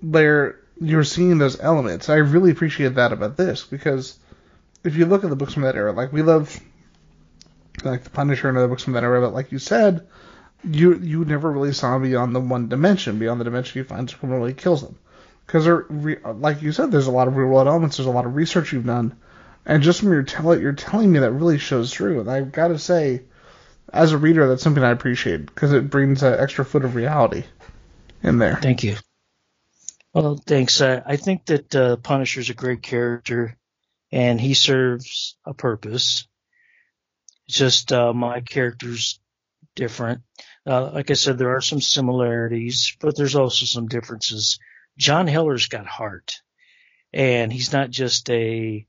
where 0.00 0.60
you're 0.80 1.04
seeing 1.04 1.38
those 1.38 1.60
elements. 1.60 2.08
I 2.08 2.16
really 2.16 2.50
appreciate 2.50 2.94
that 2.96 3.12
about 3.12 3.36
this 3.36 3.64
because 3.64 4.18
if 4.82 4.96
you 4.96 5.06
look 5.06 5.24
at 5.24 5.30
the 5.30 5.36
books 5.36 5.54
from 5.54 5.62
that 5.62 5.76
era, 5.76 5.92
like 5.92 6.12
we 6.12 6.22
love 6.22 6.58
like 7.84 8.04
the 8.04 8.10
Punisher 8.10 8.48
and 8.48 8.58
other 8.58 8.68
books 8.68 8.84
from 8.84 8.94
that 8.94 9.04
era, 9.04 9.20
but 9.20 9.34
like 9.34 9.52
you 9.52 9.58
said, 9.58 10.06
you 10.64 10.96
you 10.96 11.24
never 11.24 11.50
really 11.50 11.72
saw 11.72 11.98
beyond 11.98 12.34
the 12.34 12.40
one 12.40 12.68
dimension, 12.68 13.18
beyond 13.18 13.40
the 13.40 13.44
dimension 13.44 13.78
you 13.78 13.84
find 13.84 14.08
someone 14.08 14.38
really 14.38 14.54
kills 14.54 14.82
them. 14.82 14.98
Because 15.46 15.68
like 16.24 16.62
you 16.62 16.72
said, 16.72 16.90
there's 16.90 17.06
a 17.06 17.12
lot 17.12 17.28
of 17.28 17.36
real 17.36 17.48
world 17.48 17.68
elements. 17.68 17.96
There's 17.96 18.06
a 18.06 18.12
lot 18.12 18.24
of 18.24 18.34
research 18.34 18.72
you've 18.72 18.86
done, 18.86 19.14
and 19.66 19.82
just 19.82 20.00
from 20.00 20.12
your 20.12 20.22
tell 20.22 20.58
you're 20.58 20.72
telling 20.72 21.12
me 21.12 21.18
that 21.20 21.32
really 21.32 21.58
shows 21.58 21.92
through. 21.92 22.20
And 22.20 22.30
I've 22.30 22.52
got 22.52 22.68
to 22.68 22.78
say, 22.78 23.22
as 23.94 24.12
a 24.12 24.18
reader, 24.18 24.48
that's 24.48 24.62
something 24.62 24.82
I 24.82 24.90
appreciate 24.90 25.46
because 25.46 25.72
it 25.72 25.88
brings 25.88 26.22
an 26.22 26.38
extra 26.38 26.64
foot 26.64 26.84
of 26.84 26.94
reality 26.94 27.44
in 28.22 28.38
there. 28.38 28.56
Thank 28.56 28.82
you. 28.82 28.96
Well, 30.12 30.36
thanks. 30.36 30.80
Uh, 30.80 31.02
I 31.06 31.16
think 31.16 31.46
that 31.46 31.74
uh, 31.74 31.96
Punisher's 31.96 32.50
a 32.50 32.54
great 32.54 32.82
character, 32.82 33.56
and 34.12 34.40
he 34.40 34.54
serves 34.54 35.36
a 35.44 35.54
purpose. 35.54 36.26
It's 37.46 37.58
just 37.58 37.92
uh, 37.92 38.12
my 38.12 38.40
character's 38.40 39.20
different. 39.74 40.22
Uh, 40.66 40.90
like 40.92 41.10
I 41.10 41.14
said, 41.14 41.38
there 41.38 41.56
are 41.56 41.60
some 41.60 41.80
similarities, 41.80 42.96
but 43.00 43.16
there's 43.16 43.36
also 43.36 43.66
some 43.66 43.86
differences. 43.86 44.58
John 44.96 45.26
Heller's 45.26 45.66
got 45.66 45.86
heart, 45.86 46.40
and 47.12 47.52
he's 47.52 47.72
not 47.72 47.90
just 47.90 48.28
a 48.30 48.86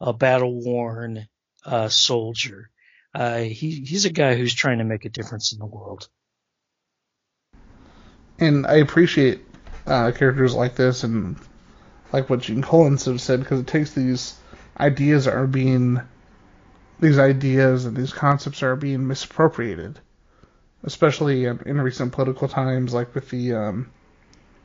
a 0.00 0.12
battle 0.12 0.62
worn 0.62 1.26
uh, 1.64 1.88
soldier. 1.88 2.70
Uh, 3.16 3.38
he 3.38 3.70
he's 3.70 4.04
a 4.04 4.10
guy 4.10 4.34
who's 4.34 4.54
trying 4.54 4.76
to 4.76 4.84
make 4.84 5.06
a 5.06 5.08
difference 5.08 5.54
in 5.54 5.58
the 5.58 5.64
world. 5.64 6.06
And 8.38 8.66
I 8.66 8.74
appreciate 8.74 9.40
uh, 9.86 10.12
characters 10.12 10.54
like 10.54 10.76
this 10.76 11.02
and 11.02 11.36
like 12.12 12.28
what 12.28 12.40
Gene 12.40 12.60
Colan 12.60 12.98
have 12.98 13.20
said 13.22 13.40
because 13.40 13.60
it 13.60 13.66
takes 13.66 13.92
these 13.92 14.38
ideas 14.78 15.24
that 15.24 15.34
are 15.34 15.46
being 15.46 15.98
these 17.00 17.18
ideas 17.18 17.86
and 17.86 17.96
these 17.96 18.12
concepts 18.12 18.62
are 18.62 18.76
being 18.76 19.06
misappropriated, 19.06 19.98
especially 20.84 21.46
in, 21.46 21.60
in 21.64 21.80
recent 21.80 22.12
political 22.12 22.48
times, 22.48 22.92
like 22.92 23.14
with 23.14 23.30
the 23.30 23.54
um, 23.54 23.90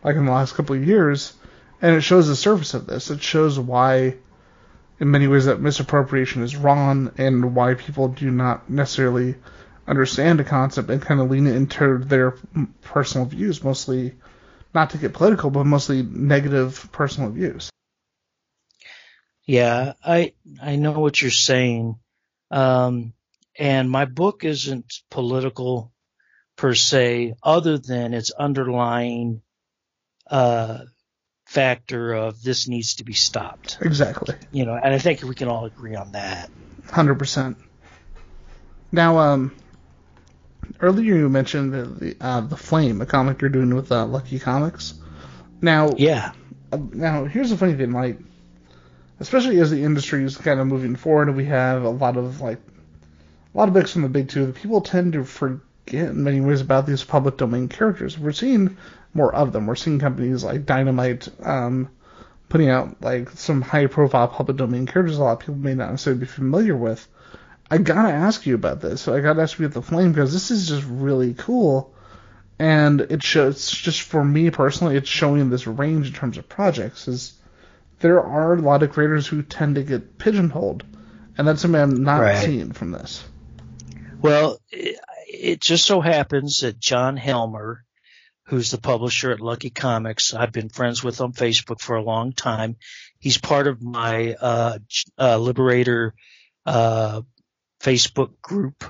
like 0.03 0.17
in 0.17 0.25
the 0.25 0.31
last 0.31 0.55
couple 0.55 0.75
of 0.75 0.85
years, 0.85 1.33
and 1.81 1.95
it 1.95 2.01
shows 2.01 2.27
the 2.27 2.35
surface 2.35 2.73
of 2.73 2.85
this. 2.85 3.11
It 3.11 3.23
shows 3.23 3.57
why, 3.57 4.15
in 5.01 5.09
many 5.09 5.27
ways, 5.27 5.45
that 5.45 5.59
misappropriation 5.59 6.43
is 6.43 6.55
wrong 6.55 7.11
and 7.17 7.55
why 7.55 7.73
people 7.73 8.07
do 8.07 8.29
not 8.29 8.69
necessarily 8.69 9.33
understand 9.87 10.39
a 10.39 10.43
concept 10.43 10.91
and 10.91 11.01
kind 11.01 11.19
of 11.19 11.31
lean 11.31 11.47
into 11.47 11.97
their 11.97 12.35
personal 12.83 13.25
views, 13.25 13.63
mostly 13.63 14.13
not 14.75 14.91
to 14.91 14.99
get 14.99 15.13
political, 15.13 15.49
but 15.49 15.65
mostly 15.65 16.03
negative 16.03 16.87
personal 16.91 17.31
views. 17.31 17.71
Yeah, 19.43 19.93
I 20.05 20.33
I 20.61 20.75
know 20.75 20.91
what 20.91 21.19
you're 21.19 21.31
saying. 21.31 21.95
Um, 22.51 23.13
and 23.57 23.89
my 23.89 24.05
book 24.05 24.43
isn't 24.43 25.01
political 25.09 25.91
per 26.57 26.75
se, 26.75 27.33
other 27.41 27.79
than 27.79 28.13
its 28.13 28.29
underlying 28.29 29.41
uh, 30.27 30.81
factor 31.51 32.13
of 32.13 32.41
this 32.41 32.69
needs 32.69 32.95
to 32.95 33.03
be 33.03 33.11
stopped. 33.11 33.77
Exactly. 33.81 34.35
You 34.53 34.65
know, 34.65 34.73
and 34.73 34.93
I 34.93 34.99
think 34.99 35.21
we 35.21 35.35
can 35.35 35.49
all 35.49 35.65
agree 35.65 35.95
on 35.95 36.13
that. 36.13 36.49
Hundred 36.89 37.15
percent. 37.15 37.57
Now, 38.89 39.19
um, 39.19 39.53
earlier 40.79 41.15
you 41.15 41.27
mentioned 41.27 41.73
the 41.73 41.83
the, 41.83 42.15
uh, 42.21 42.41
the 42.41 42.55
Flame, 42.55 43.01
a 43.01 43.05
comic 43.05 43.41
you're 43.41 43.49
doing 43.49 43.75
with 43.75 43.91
uh, 43.91 44.05
Lucky 44.05 44.39
Comics. 44.39 44.93
Now, 45.61 45.91
yeah. 45.97 46.31
Uh, 46.71 46.79
now 46.93 47.25
here's 47.25 47.49
the 47.49 47.57
funny 47.57 47.73
thing, 47.73 47.91
like, 47.91 48.17
especially 49.19 49.59
as 49.59 49.71
the 49.71 49.83
industry 49.83 50.23
is 50.23 50.37
kind 50.37 50.57
of 50.57 50.67
moving 50.67 50.95
forward, 50.95 51.27
and 51.27 51.35
we 51.35 51.45
have 51.45 51.83
a 51.83 51.89
lot 51.89 52.15
of 52.15 52.39
like 52.39 52.59
a 53.53 53.57
lot 53.57 53.67
of 53.67 53.73
books 53.73 53.91
from 53.91 54.03
the 54.03 54.09
big 54.09 54.29
two. 54.29 54.45
The 54.45 54.53
people 54.53 54.79
tend 54.79 55.13
to 55.13 55.25
forget 55.25 55.59
in 55.87 56.23
many 56.23 56.41
ways 56.41 56.61
about 56.61 56.85
these 56.85 57.03
public 57.03 57.37
domain 57.37 57.67
characters. 57.67 58.17
We're 58.17 58.31
seeing 58.31 58.77
more 59.13 59.33
of 59.33 59.51
them. 59.51 59.67
We're 59.67 59.75
seeing 59.75 59.99
companies 59.99 60.43
like 60.43 60.65
Dynamite 60.65 61.27
um, 61.45 61.89
putting 62.49 62.69
out 62.69 63.01
like 63.01 63.29
some 63.31 63.61
high 63.61 63.87
profile 63.87 64.27
public 64.27 64.57
domain 64.57 64.85
characters 64.85 65.17
a 65.17 65.23
lot 65.23 65.33
of 65.33 65.39
people 65.39 65.55
may 65.55 65.73
not 65.73 65.89
necessarily 65.89 66.19
be 66.19 66.25
familiar 66.25 66.75
with. 66.75 67.07
I 67.69 67.77
gotta 67.77 68.11
ask 68.11 68.45
you 68.45 68.55
about 68.55 68.81
this. 68.81 69.01
So 69.01 69.15
I 69.15 69.21
gotta 69.21 69.41
ask 69.41 69.57
you 69.57 69.65
about 69.65 69.73
the 69.73 69.81
flame 69.81 70.11
because 70.11 70.33
this 70.33 70.51
is 70.51 70.67
just 70.67 70.85
really 70.85 71.33
cool, 71.33 71.93
and 72.59 72.99
it 72.99 73.23
shows 73.23 73.71
just 73.71 74.01
for 74.01 74.23
me 74.23 74.49
personally, 74.49 74.97
it's 74.97 75.09
showing 75.09 75.49
this 75.49 75.65
range 75.65 76.07
in 76.07 76.13
terms 76.13 76.37
of 76.37 76.49
projects. 76.49 77.07
Is 77.07 77.33
there 77.99 78.21
are 78.21 78.53
a 78.53 78.61
lot 78.61 78.83
of 78.83 78.91
creators 78.91 79.25
who 79.25 79.41
tend 79.41 79.75
to 79.75 79.83
get 79.83 80.17
pigeonholed, 80.17 80.83
and 81.37 81.47
that's 81.47 81.61
something 81.61 81.79
I'm 81.79 82.03
not 82.03 82.19
right. 82.19 82.37
seeing 82.37 82.73
from 82.73 82.91
this. 82.91 83.23
Well, 84.21 84.59
it, 85.41 85.59
just 85.59 85.85
so 85.85 86.01
happens 86.01 86.59
that 86.59 86.79
John 86.79 87.17
Helmer, 87.17 87.83
who's 88.45 88.69
the 88.69 88.77
publisher 88.77 89.31
at 89.31 89.41
Lucky 89.41 89.71
Comics, 89.71 90.33
I've 90.33 90.51
been 90.51 90.69
friends 90.69 91.03
with 91.03 91.19
on 91.19 91.33
Facebook 91.33 91.81
for 91.81 91.95
a 91.95 92.03
long 92.03 92.33
time. 92.33 92.75
He's 93.19 93.39
part 93.39 93.67
of 93.67 93.81
my 93.81 94.35
uh, 94.39 94.77
uh, 95.17 95.37
Liberator 95.37 96.13
uh, 96.65 97.21
Facebook 97.81 98.39
group. 98.41 98.85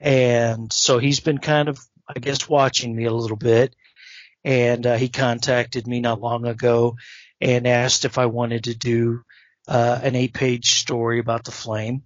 And 0.00 0.72
so 0.72 0.98
he's 0.98 1.20
been 1.20 1.38
kind 1.38 1.68
of, 1.68 1.78
I 2.08 2.18
guess, 2.18 2.48
watching 2.48 2.94
me 2.94 3.04
a 3.04 3.14
little 3.14 3.36
bit. 3.36 3.74
And 4.44 4.84
uh, 4.84 4.96
he 4.96 5.08
contacted 5.08 5.86
me 5.86 6.00
not 6.00 6.20
long 6.20 6.46
ago 6.46 6.96
and 7.40 7.68
asked 7.68 8.04
if 8.04 8.18
I 8.18 8.26
wanted 8.26 8.64
to 8.64 8.74
do 8.74 9.22
uh, 9.68 10.00
an 10.02 10.16
eight 10.16 10.34
page 10.34 10.70
story 10.70 11.20
about 11.20 11.44
the 11.44 11.52
flame. 11.52 12.02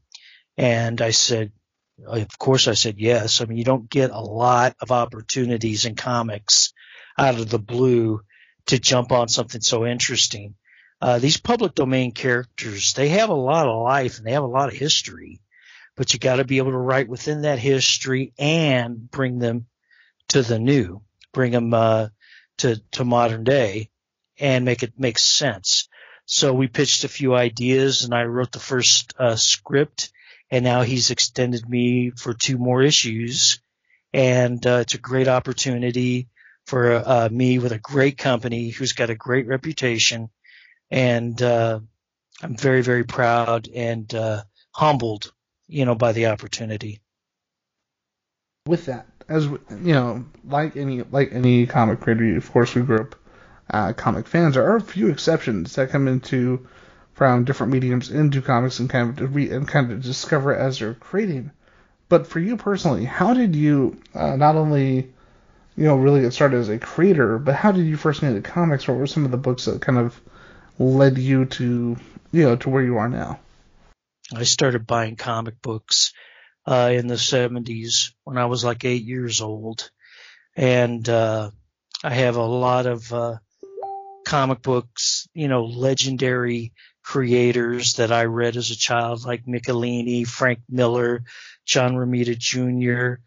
And 0.59 1.01
I 1.01 1.11
said, 1.11 1.53
of 2.07 2.39
course 2.39 2.69
I 2.69 2.75
said 2.75 2.97
yes. 2.99 3.41
I 3.41 3.45
mean, 3.45 3.59
you 3.59 3.65
don't 3.65 3.89
get 3.89 4.11
a 4.11 4.21
lot 4.21 4.77
of 4.81 4.91
opportunities 4.91 5.85
in 5.85 5.95
comics 5.95 6.73
out 7.19 7.35
of 7.35 7.49
the 7.49 7.59
blue 7.59 8.21
to 8.67 8.79
jump 8.79 9.13
on 9.13 9.29
something 9.29 9.61
so 9.61 9.87
interesting. 9.87 10.55
Uh, 11.01 11.19
these 11.19 11.37
public 11.37 11.75
domain 11.75 12.13
characters, 12.13 12.95
they 12.95 13.09
have 13.09 13.29
a 13.29 13.35
lot 13.35 13.67
of 13.67 13.83
life 13.83 14.19
and 14.19 14.27
they 14.27 14.33
have 14.33 14.45
a 14.45 14.47
lot 14.47 14.69
of 14.69 14.75
history 14.75 15.41
but 15.97 16.13
you 16.13 16.19
got 16.19 16.37
to 16.37 16.45
be 16.45 16.59
able 16.59 16.71
to 16.71 16.79
write 16.79 17.09
within 17.09 17.43
that 17.43 17.59
history 17.59 18.33
and 18.39 19.11
bring 19.11 19.39
them 19.39 19.67
to 20.29 20.43
the 20.43 20.59
new, 20.59 21.03
bring 21.33 21.53
them 21.53 21.75
uh, 21.75 22.09
to 22.59 22.81
to 22.93 23.05
modern 23.05 23.45
day, 23.45 23.91
and 24.39 24.65
make 24.65 24.83
it 24.83 24.95
make 24.99 25.19
sense. 25.19 25.89
So 26.25 26.55
we 26.55 26.69
pitched 26.69 27.05
a 27.05 27.09
few 27.09 27.35
ideas, 27.35 28.05
and 28.05 28.15
I 28.15 28.25
wrote 28.25 28.53
the 28.53 28.59
first 28.59 29.15
uh, 29.19 29.37
script, 29.37 30.13
and 30.53 30.65
now 30.65 30.83
he's 30.83 31.11
extended 31.11 31.69
me 31.69 32.11
for 32.11 32.33
two 32.33 32.59
more 32.59 32.81
issues, 32.81 33.61
and 34.13 34.65
uh, 34.65 34.79
it's 34.83 34.95
a 34.95 34.99
great 34.99 35.27
opportunity 35.27 36.29
for 36.67 36.95
uh, 36.95 37.29
me 37.33 37.59
with 37.59 37.73
a 37.73 37.79
great 37.79 38.17
company 38.17 38.69
who's 38.69 38.93
got 38.93 39.11
a 39.11 39.17
great 39.17 39.49
reputation, 39.49 40.31
and 40.93 41.43
uh, 41.43 41.81
I'm 42.41 42.57
very 42.57 42.83
very 42.83 43.03
proud 43.03 43.67
and 43.75 44.15
uh, 44.15 44.45
humbled 44.71 45.33
you 45.73 45.87
know, 45.87 45.95
by 45.95 46.13
the 46.13 46.27
opportunity. 46.27 47.01
With 48.67 48.87
that, 48.87 49.07
as 49.29 49.47
you 49.47 49.59
know, 49.71 50.27
like 50.45 50.77
any 50.77 51.03
like 51.03 51.33
any 51.33 51.67
comic 51.67 52.01
creator, 52.01 52.37
of 52.37 52.53
course, 52.53 52.75
we 52.75 52.83
grew 52.83 53.01
up 53.01 53.15
uh, 53.71 53.93
comic 53.95 54.29
fans. 54.29 54.55
There 54.55 54.71
are 54.71 54.77
a 54.77 54.81
few 54.81 55.09
exceptions 55.09 55.75
that 55.75 55.91
come 55.91 56.07
into 56.07 56.69
from 57.15 57.45
different 57.45 57.73
mediums 57.73 58.11
into 58.11 58.43
comics 58.43 58.79
and 58.79 58.89
kind 58.89 59.21
of 59.21 59.35
re, 59.35 59.51
and 59.51 59.69
kind 59.69 59.91
of 59.93 60.03
discover 60.03 60.55
as 60.55 60.79
they're 60.79 60.95
creating. 60.95 61.51
But 62.09 62.27
for 62.27 62.41
you 62.41 62.57
personally, 62.57 63.05
how 63.05 63.35
did 63.35 63.57
you 63.57 64.01
uh, 64.15 64.37
not 64.37 64.57
only 64.57 65.11
you 65.77 65.85
know 65.85 65.97
really 65.97 66.23
get 66.23 66.33
started 66.33 66.59
as 66.59 66.69
a 66.69 66.79
creator, 66.79 67.39
but 67.39 67.55
how 67.55 67.73
did 67.73 67.87
you 67.87 67.97
first 67.97 68.21
get 68.21 68.35
into 68.35 68.49
comics? 68.49 68.87
What 68.87 68.99
were 68.99 69.07
some 69.07 69.25
of 69.25 69.31
the 69.31 69.37
books 69.37 69.67
that 69.67 69.81
kind 69.81 69.99
of 69.99 70.21
led 70.79 71.19
you 71.19 71.45
to 71.47 71.97
you 72.33 72.43
know 72.43 72.57
to 72.57 72.71
where 72.71 72.83
you 72.83 72.99
are 72.99 73.09
now? 73.09 73.39
I 74.35 74.45
started 74.45 74.87
buying 74.87 75.17
comic 75.17 75.61
books 75.61 76.13
uh, 76.67 76.91
in 76.93 77.07
the 77.07 77.15
70s 77.15 78.13
when 78.25 78.39
I 78.39 78.47
was 78.47 78.65
like 78.65 78.85
eight 78.85 79.05
years 79.05 79.41
old. 79.41 79.91
And 80.55 81.07
uh, 81.09 81.51
I 82.05 82.11
have 82.11 82.37
a 82.37 82.45
lot 82.45 82.87
of 82.87 83.13
uh, 83.13 83.37
comic 84.25 84.63
books, 84.63 85.29
you 85.35 85.49
know, 85.49 85.65
legendary 85.65 86.73
creators 87.03 87.95
that 87.95 88.13
I 88.13 88.25
read 88.25 88.57
as 88.57 88.71
a 88.71 88.77
child, 88.77 89.25
like 89.25 89.47
Michelinie, 89.47 90.27
Frank 90.27 90.61
Miller, 90.69 91.25
John 91.65 91.95
Romita 91.95 92.39
Jr. 92.39 93.21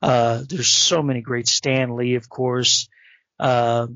Uh, 0.00 0.42
there's 0.48 0.68
so 0.68 1.02
many 1.02 1.20
great 1.20 1.48
Stan 1.48 1.96
Lee, 1.96 2.16
of 2.16 2.28
course. 2.28 2.88
uh, 3.38 3.86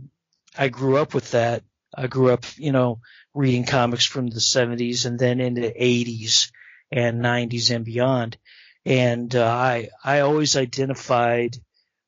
I 0.59 0.69
grew 0.69 0.97
up 0.97 1.14
with 1.14 1.33
that. 1.33 1.62
I 1.95 2.07
grew 2.07 2.31
up, 2.33 2.45
you 2.57 2.73
know, 2.73 3.00
reading 3.35 3.64
comics 3.64 4.05
from 4.07 4.28
the 4.28 4.40
70s 4.40 5.05
and 5.07 5.19
then 5.19 5.40
into 5.40 5.62
80s 5.62 6.50
and 6.90 7.23
90s 7.23 7.75
and 7.75 7.85
beyond. 7.85 8.38
And 8.85 9.35
uh, 9.35 9.45
I 9.47 9.88
I 10.05 10.21
always 10.21 10.57
identified 10.57 11.57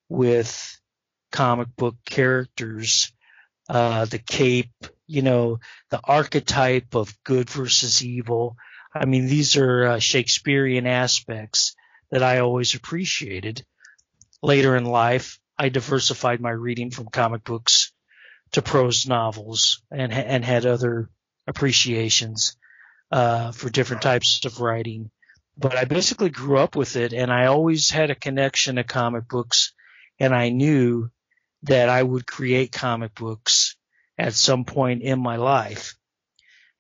with 0.09 0.81
comic 1.33 1.69
book 1.77 1.97
characters, 2.05 3.13
uh, 3.69 4.05
the 4.07 4.19
cape, 4.19 4.87
you 5.09 5.23
know, 5.23 5.59
the 5.91 6.01
archetype 6.05 6.95
of 6.95 7.17
good 7.25 7.51
versus 7.51 8.05
evil. 8.05 8.57
I 8.95 9.07
mean, 9.07 9.27
these 9.27 9.57
are 9.57 9.87
uh, 9.87 9.99
Shakespearean 9.99 10.87
aspects 10.87 11.75
that 12.11 12.23
I 12.23 12.39
always 12.39 12.75
appreciated. 12.75 13.65
Later 14.43 14.77
in 14.77 14.85
life, 14.85 15.41
I 15.59 15.71
diversified 15.71 16.41
my 16.41 16.51
reading 16.51 16.91
from 16.91 17.09
comic 17.09 17.43
books 17.43 17.93
to 18.53 18.63
prose 18.63 19.07
novels 19.07 19.83
and 19.91 20.13
and 20.13 20.45
had 20.45 20.65
other 20.65 21.11
appreciations 21.47 22.57
uh, 23.11 23.53
for 23.53 23.71
different 23.71 24.03
types 24.03 24.45
of 24.45 24.61
writing. 24.61 25.11
But 25.57 25.77
I 25.77 25.85
basically 25.85 26.31
grew 26.31 26.59
up 26.59 26.77
with 26.77 26.97
it, 26.97 27.13
and 27.13 27.33
I 27.33 27.47
always 27.47 27.91
had 27.91 28.11
a 28.11 28.15
connection 28.15 28.77
to 28.77 28.85
comic 28.85 29.27
books, 29.27 29.73
and 30.21 30.35
I 30.35 30.51
knew 30.51 31.11
that 31.65 31.89
I 31.89 32.03
would 32.03 32.27
create 32.27 32.71
comic 32.71 33.15
books 33.15 33.77
at 34.19 34.35
some 34.35 34.65
point 34.65 35.03
in 35.03 35.21
my 35.21 35.37
life, 35.37 35.95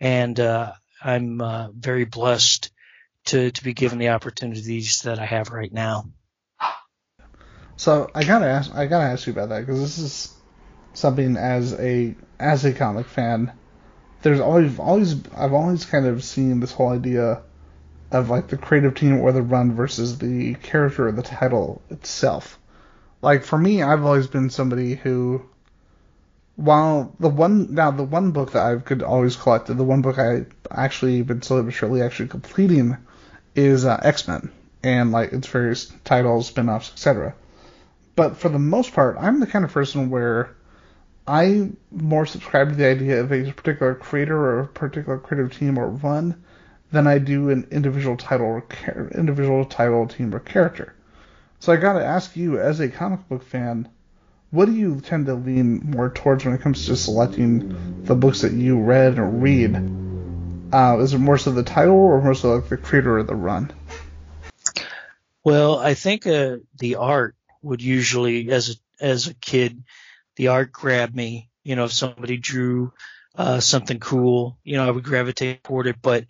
and 0.01 0.39
uh, 0.39 0.73
I'm 1.03 1.41
uh, 1.41 1.69
very 1.73 2.05
blessed 2.05 2.71
to 3.27 3.51
to 3.51 3.65
be 3.65 3.75
given 3.75 3.99
the 3.99 4.11
opportunities 4.11 5.03
that 5.03 5.19
I 5.19 5.27
have 5.27 5.51
right 5.51 5.73
now. 5.73 6.11
So 7.77 8.11
I 8.15 8.25
gotta 8.25 8.47
ask, 8.47 8.75
I 8.75 8.87
gotta 8.87 9.05
ask 9.05 9.27
you 9.27 9.33
about 9.33 9.51
that 9.51 9.61
because 9.61 9.81
this 9.81 9.99
is 9.99 10.35
something 10.95 11.37
as 11.37 11.73
a 11.75 12.15
as 12.39 12.65
a 12.65 12.73
comic 12.73 13.07
fan. 13.07 13.53
There's 14.23 14.41
always 14.41 14.79
always 14.79 15.15
I've 15.37 15.53
always 15.53 15.85
kind 15.85 16.07
of 16.07 16.25
seen 16.25 16.59
this 16.59 16.73
whole 16.73 16.89
idea 16.89 17.43
of 18.11 18.31
like 18.31 18.49
the 18.49 18.57
creative 18.57 18.95
team 18.95 19.21
or 19.21 19.33
the 19.33 19.43
run 19.43 19.75
versus 19.75 20.19
the 20.19 20.55
character 20.55 21.09
or 21.09 21.13
the 21.13 21.23
title 21.23 21.83
itself. 21.91 22.59
Like 23.21 23.45
for 23.45 23.59
me, 23.59 23.83
I've 23.83 24.05
always 24.05 24.27
been 24.27 24.51
somebody 24.51 24.95
who, 24.95 25.48
while 26.59 27.15
the 27.21 27.29
one 27.29 27.73
now 27.73 27.93
the 27.93 28.03
one 28.03 28.33
book 28.33 28.51
that 28.51 28.67
I 28.67 28.77
could 28.81 29.05
always 29.05 29.37
collect, 29.37 29.69
the 29.69 29.85
one 29.85 30.03
book 30.03 30.19
I 30.19 30.45
actually 30.73 31.23
been 31.23 31.41
slowly 31.41 31.63
but 31.63 31.73
surely 31.73 32.03
actually 32.03 32.31
completing 32.31 32.97
is 33.55 33.85
uh, 33.85 34.01
X 34.03 34.27
Men 34.27 34.51
and 34.83 35.13
like 35.13 35.33
its 35.33 35.47
various 35.47 35.93
titles, 36.03 36.49
spin-offs, 36.49 36.91
etc. 36.91 37.35
But 38.17 38.39
for 38.39 38.49
the 38.49 38.59
most 38.59 38.93
part, 38.93 39.17
I'm 39.21 39.39
the 39.39 39.47
kind 39.47 39.65
of 39.65 39.73
person 39.73 40.11
where 40.11 40.57
I 41.29 41.71
more 41.93 42.27
subscribe 42.27 42.71
to 42.71 42.75
the 42.75 42.87
idea 42.87 43.21
of 43.21 43.33
a 43.33 43.53
particular 43.53 43.95
creator 43.95 44.37
or 44.37 44.61
a 44.61 44.67
particular 44.67 45.19
creative 45.19 45.57
team 45.57 45.79
or 45.79 45.89
run 45.89 46.43
than 46.91 47.07
I 47.07 47.19
do 47.19 47.51
an 47.51 47.69
individual 47.71 48.17
title 48.17 48.47
or 48.47 49.11
individual 49.15 49.65
title, 49.65 50.09
team, 50.09 50.35
or 50.35 50.41
character. 50.41 50.93
So 51.61 51.73
I 51.73 51.77
gotta 51.77 52.05
ask 52.05 52.37
you, 52.37 52.59
as 52.59 52.81
a 52.81 52.89
comic 52.89 53.29
book 53.29 53.45
fan, 53.45 53.89
what 54.51 54.67
do 54.67 54.73
you 54.73 55.01
tend 55.01 55.27
to 55.27 55.35
lean 55.35 55.91
more 55.91 56.11
towards 56.11 56.45
when 56.45 56.55
it 56.55 56.63
comes 56.63 56.87
to 56.87 56.97
selecting 56.97 58.05
the 58.05 58.15
books 58.15 58.41
that 58.43 58.53
you 58.53 58.79
read 58.79 59.19
or 59.19 59.27
read? 59.27 59.77
Uh, 60.73 60.99
is 61.01 61.15
it 61.15 61.19
more 61.19 61.39
so 61.39 61.51
the 61.51 61.63
title 61.63 61.97
or 61.97 62.21
more 62.23 62.35
so 62.35 62.55
like 62.55 62.69
the 62.69 62.77
creator 62.77 63.19
or 63.19 63.23
the 63.23 63.35
run? 63.35 63.73
Well, 65.45 65.79
I 65.79 65.95
think 65.95 66.27
uh, 66.27 66.57
the 66.79 66.97
art 66.97 67.37
would 67.63 67.83
usually, 67.83 68.51
as 68.51 68.71
a, 68.71 69.05
as 69.05 69.27
a 69.27 69.35
kid, 69.35 69.85
the 70.37 70.49
art 70.49 70.73
grabbed 70.73 71.15
me. 71.15 71.51
You 71.65 71.77
know, 71.77 71.85
if 71.85 71.93
somebody 71.93 72.37
drew 72.39 72.93
uh, 73.35 73.61
something 73.61 74.01
cool, 74.01 74.59
you 74.65 74.77
know, 74.77 74.87
I 74.87 74.91
would 74.91 75.05
gravitate 75.05 75.65
toward 75.65 75.87
it. 75.87 75.97
But 76.01 76.27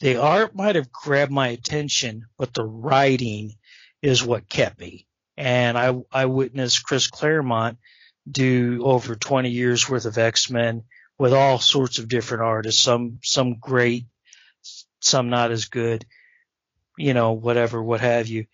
the 0.00 0.16
art 0.16 0.54
might 0.54 0.76
have 0.76 0.92
grabbed 0.92 1.32
my 1.32 1.48
attention, 1.48 2.26
but 2.38 2.54
the 2.54 2.64
writing 2.64 3.54
is 4.02 4.24
what 4.24 4.48
kept 4.48 4.80
me. 4.80 5.06
And 5.40 5.78
I, 5.78 5.94
I 6.12 6.26
witnessed 6.26 6.84
Chris 6.84 7.06
Claremont 7.06 7.78
do 8.30 8.84
over 8.84 9.14
20 9.14 9.48
years 9.48 9.88
worth 9.88 10.04
of 10.04 10.18
X-Men 10.18 10.82
with 11.18 11.32
all 11.32 11.58
sorts 11.58 11.98
of 11.98 12.08
different 12.08 12.42
artists, 12.42 12.82
some, 12.82 13.20
some 13.22 13.54
great, 13.54 14.04
some 15.00 15.30
not 15.30 15.50
as 15.50 15.64
good, 15.64 16.04
you 16.98 17.14
know, 17.14 17.32
whatever, 17.32 17.82
what 17.82 18.02
have 18.02 18.28
you. 18.28 18.44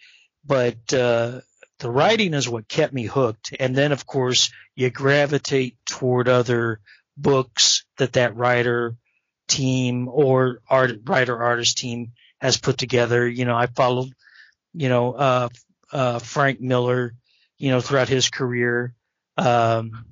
But, 0.44 0.94
uh, 0.94 1.40
the 1.80 1.90
writing 1.90 2.34
is 2.34 2.48
what 2.48 2.68
kept 2.68 2.92
me 2.94 3.06
hooked. 3.06 3.52
And 3.58 3.74
then, 3.74 3.90
of 3.90 4.06
course, 4.06 4.52
you 4.76 4.88
gravitate 4.88 5.76
toward 5.86 6.28
other 6.28 6.78
books 7.16 7.84
that 7.98 8.12
that 8.12 8.36
writer 8.36 8.94
team 9.48 10.06
or 10.06 10.60
art, 10.70 11.00
writer 11.04 11.36
artist 11.42 11.78
team 11.78 12.12
has 12.40 12.58
put 12.58 12.78
together. 12.78 13.28
You 13.28 13.44
know, 13.44 13.56
I 13.56 13.66
followed, 13.66 14.12
you 14.72 14.88
know, 14.88 15.14
uh, 15.14 15.48
uh, 15.92 16.18
Frank 16.18 16.60
Miller, 16.60 17.14
you 17.58 17.70
know, 17.70 17.80
throughout 17.80 18.08
his 18.08 18.28
career. 18.28 18.94
Um, 19.36 20.06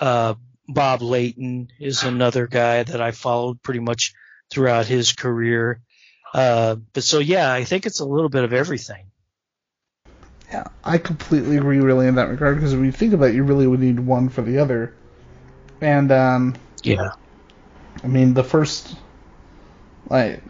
uh, 0.00 0.34
Bob 0.68 1.02
Layton 1.02 1.68
is 1.80 2.02
another 2.02 2.46
guy 2.46 2.82
that 2.82 3.00
I 3.00 3.10
followed 3.10 3.62
pretty 3.62 3.80
much 3.80 4.14
throughout 4.50 4.86
his 4.86 5.12
career. 5.12 5.80
Uh, 6.34 6.76
but 6.92 7.02
so 7.02 7.18
yeah, 7.18 7.52
I 7.52 7.64
think 7.64 7.86
it's 7.86 8.00
a 8.00 8.04
little 8.04 8.28
bit 8.28 8.44
of 8.44 8.52
everything. 8.52 9.04
Yeah, 10.50 10.64
I 10.84 10.98
completely 10.98 11.56
agree, 11.56 11.78
really, 11.78 12.06
in 12.06 12.14
that 12.14 12.28
regard. 12.28 12.56
Because 12.56 12.74
when 12.74 12.84
you 12.84 12.92
think 12.92 13.12
about 13.12 13.30
it, 13.30 13.34
you 13.34 13.44
really 13.44 13.66
would 13.66 13.80
need 13.80 14.00
one 14.00 14.28
for 14.28 14.42
the 14.42 14.58
other. 14.58 14.94
And 15.80 16.10
um, 16.10 16.54
yeah, 16.82 17.10
I 18.02 18.06
mean, 18.06 18.34
the 18.34 18.44
first, 18.44 18.94
like, 20.08 20.42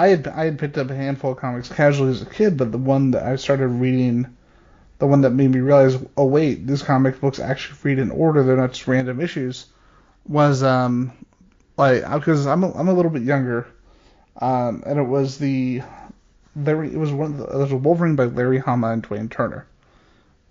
I 0.00 0.08
had 0.08 0.28
I 0.28 0.46
had 0.46 0.58
picked 0.58 0.78
up 0.78 0.88
a 0.88 0.94
handful 0.94 1.32
of 1.32 1.36
comics 1.36 1.68
casually 1.68 2.10
as 2.10 2.22
a 2.22 2.26
kid, 2.26 2.56
but 2.56 2.72
the 2.72 2.78
one 2.78 3.10
that 3.10 3.22
I 3.22 3.36
started 3.36 3.68
reading, 3.68 4.34
the 4.98 5.06
one 5.06 5.20
that 5.20 5.30
made 5.30 5.50
me 5.50 5.60
realize, 5.60 5.98
oh 6.16 6.24
wait, 6.24 6.66
these 6.66 6.82
comic 6.82 7.20
books 7.20 7.38
actually 7.38 7.78
read 7.82 7.98
in 7.98 8.10
order; 8.10 8.42
they're 8.42 8.56
not 8.56 8.72
just 8.72 8.88
random 8.88 9.20
issues. 9.20 9.66
Was 10.26 10.62
um, 10.62 11.12
like 11.76 12.10
because 12.14 12.46
I'm 12.46 12.64
a, 12.64 12.72
I'm 12.72 12.88
a 12.88 12.94
little 12.94 13.10
bit 13.10 13.24
younger, 13.24 13.66
um, 14.40 14.82
and 14.86 14.98
it 14.98 15.02
was 15.02 15.36
the 15.36 15.82
Larry. 16.56 16.94
It 16.94 16.98
was 16.98 17.12
one. 17.12 17.36
The, 17.36 17.44
it 17.44 17.58
was 17.58 17.72
a 17.72 17.76
Wolverine 17.76 18.16
by 18.16 18.24
Larry 18.24 18.58
Hama 18.58 18.92
and 18.92 19.06
Dwayne 19.06 19.30
Turner, 19.30 19.66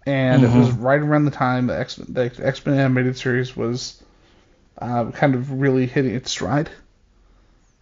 and 0.05 0.43
mm-hmm. 0.43 0.55
it 0.55 0.59
was 0.59 0.71
right 0.73 1.01
around 1.01 1.25
the 1.25 1.31
time 1.31 1.65
the 1.65 1.79
X 1.79 1.95
the 1.95 2.31
X 2.39 2.63
Men 2.67 2.77
animated 2.77 3.17
series 3.17 3.57
was 3.57 4.03
uh, 4.77 5.09
kind 5.09 5.33
of 5.33 5.53
really 5.53 5.87
hitting 5.87 6.13
its 6.13 6.29
stride. 6.29 6.69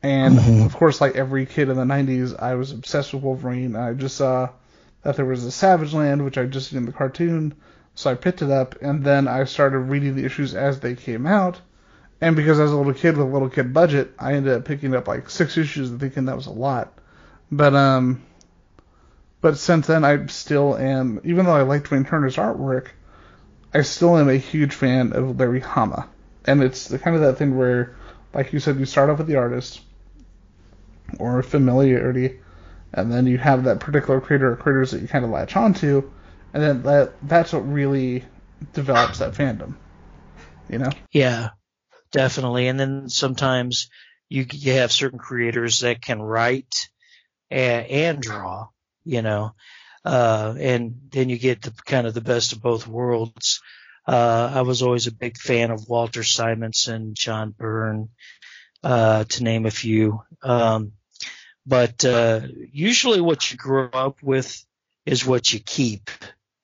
And 0.04 0.38
mm-hmm. 0.38 0.62
of 0.66 0.76
course, 0.76 1.02
like 1.02 1.16
every 1.16 1.46
kid 1.46 1.70
in 1.70 1.76
the 1.76 1.84
'90s, 1.84 2.40
I 2.40 2.56
was 2.56 2.72
obsessed 2.72 3.14
with 3.14 3.24
Wolverine. 3.24 3.76
I 3.76 3.94
just 3.94 4.18
saw 4.18 4.50
that 5.04 5.16
there 5.16 5.26
was 5.26 5.44
a 5.44 5.52
Savage 5.52 5.94
Land, 5.94 6.24
which 6.24 6.38
I 6.38 6.46
just 6.46 6.70
seen 6.70 6.80
in 6.80 6.86
the 6.86 6.92
cartoon, 6.92 7.56
so 7.96 8.12
I 8.12 8.16
picked 8.16 8.42
it 8.42 8.52
up, 8.52 8.82
and 8.82 9.04
then 9.04 9.28
I 9.28 9.46
started 9.46 9.80
reading 9.80 10.16
the 10.16 10.26
issues 10.26 10.54
as 10.54 10.80
they 10.80 10.96
came 10.96 11.26
out. 11.26 11.60
And 12.20 12.36
because 12.36 12.60
I 12.60 12.64
was 12.64 12.72
a 12.72 12.78
little 12.78 12.94
kid 12.94 13.16
with 13.16 13.28
a 13.28 13.30
little 13.30 13.50
kid 13.50 13.74
budget, 13.74 14.14
I 14.18 14.34
ended 14.34 14.54
up 14.54 14.66
picking 14.66 14.96
up 14.96 15.08
like 15.08 15.30
six 15.30 15.58
issues 15.58 15.90
and 15.92 16.00
thinking 16.00 16.26
that 16.26 16.36
was 16.36 16.48
a 16.48 16.52
lot. 16.52 16.94
But 17.52 17.76
um, 17.76 18.24
but 19.40 19.58
since 19.58 19.88
then 19.88 20.04
I 20.04 20.26
still 20.28 20.76
am, 20.76 21.22
even 21.24 21.46
though 21.46 21.56
I 21.56 21.62
like 21.62 21.84
Dwayne 21.84 22.08
Turner's 22.08 22.38
artwork, 22.38 22.88
I 23.74 23.82
still 23.84 24.18
am 24.18 24.30
a 24.30 24.38
huge 24.38 24.74
fan 24.74 25.14
of 25.14 25.40
Larry 25.40 25.60
Hama. 25.60 26.10
And 26.46 26.64
it's 26.64 26.88
the 26.88 26.98
kind 26.98 27.16
of 27.16 27.22
that 27.22 27.38
thing 27.38 27.58
where, 27.58 27.96
like 28.34 28.52
you 28.52 28.60
said, 28.60 28.80
you 28.80 28.86
start 28.86 29.10
off 29.10 29.20
with 29.20 29.28
the 29.28 29.36
artist 29.36 29.82
or 31.20 31.42
familiarity, 31.44 32.40
and 32.94 33.12
then 33.12 33.28
you 33.28 33.38
have 33.38 33.64
that 33.66 33.80
particular 33.80 34.22
creator 34.22 34.52
or 34.52 34.56
creators 34.56 34.92
that 34.92 35.02
you 35.02 35.08
kind 35.08 35.26
of 35.26 35.32
latch 35.32 35.56
onto, 35.56 36.10
and 36.54 36.64
then 36.64 36.84
that 36.84 37.14
that's 37.28 37.54
what 37.54 37.68
really 37.68 38.24
develops 38.74 39.20
that 39.20 39.34
fandom. 39.34 39.76
You 40.70 40.80
know? 40.80 40.90
Yeah, 41.12 41.50
definitely. 42.12 42.68
And 42.68 42.80
then 42.80 43.10
sometimes 43.10 43.90
you 44.30 44.46
you 44.52 44.74
have 44.74 44.92
certain 44.92 45.20
creators 45.20 45.82
that 45.82 46.02
can 46.02 46.22
write 46.22 46.90
and, 47.50 47.86
and 47.88 48.22
draw, 48.22 48.68
you 49.06 49.22
know, 49.22 49.54
uh, 50.04 50.56
and 50.60 50.96
then 51.12 51.30
you 51.30 51.38
get 51.38 51.62
the 51.62 51.72
kind 51.86 52.08
of 52.08 52.14
the 52.14 52.22
best 52.22 52.54
of 52.54 52.62
both 52.62 52.88
worlds. 52.88 53.62
Uh, 54.06 54.52
I 54.56 54.62
was 54.62 54.82
always 54.82 55.08
a 55.08 55.12
big 55.12 55.38
fan 55.38 55.70
of 55.70 55.90
Walter 55.90 56.24
Simonson, 56.24 57.14
John 57.14 57.52
Byrne, 57.52 58.10
uh, 58.88 59.26
to 59.26 59.44
name 59.44 59.66
a 59.66 59.72
few. 59.72 60.24
Um, 60.42 60.94
but 61.66 62.06
uh, 62.06 62.40
usually, 62.72 63.20
what 63.20 63.52
you 63.52 63.58
grow 63.58 63.90
up 63.92 64.24
with 64.24 64.66
is 65.06 65.26
what 65.26 65.52
you 65.52 65.60
keep 65.60 66.10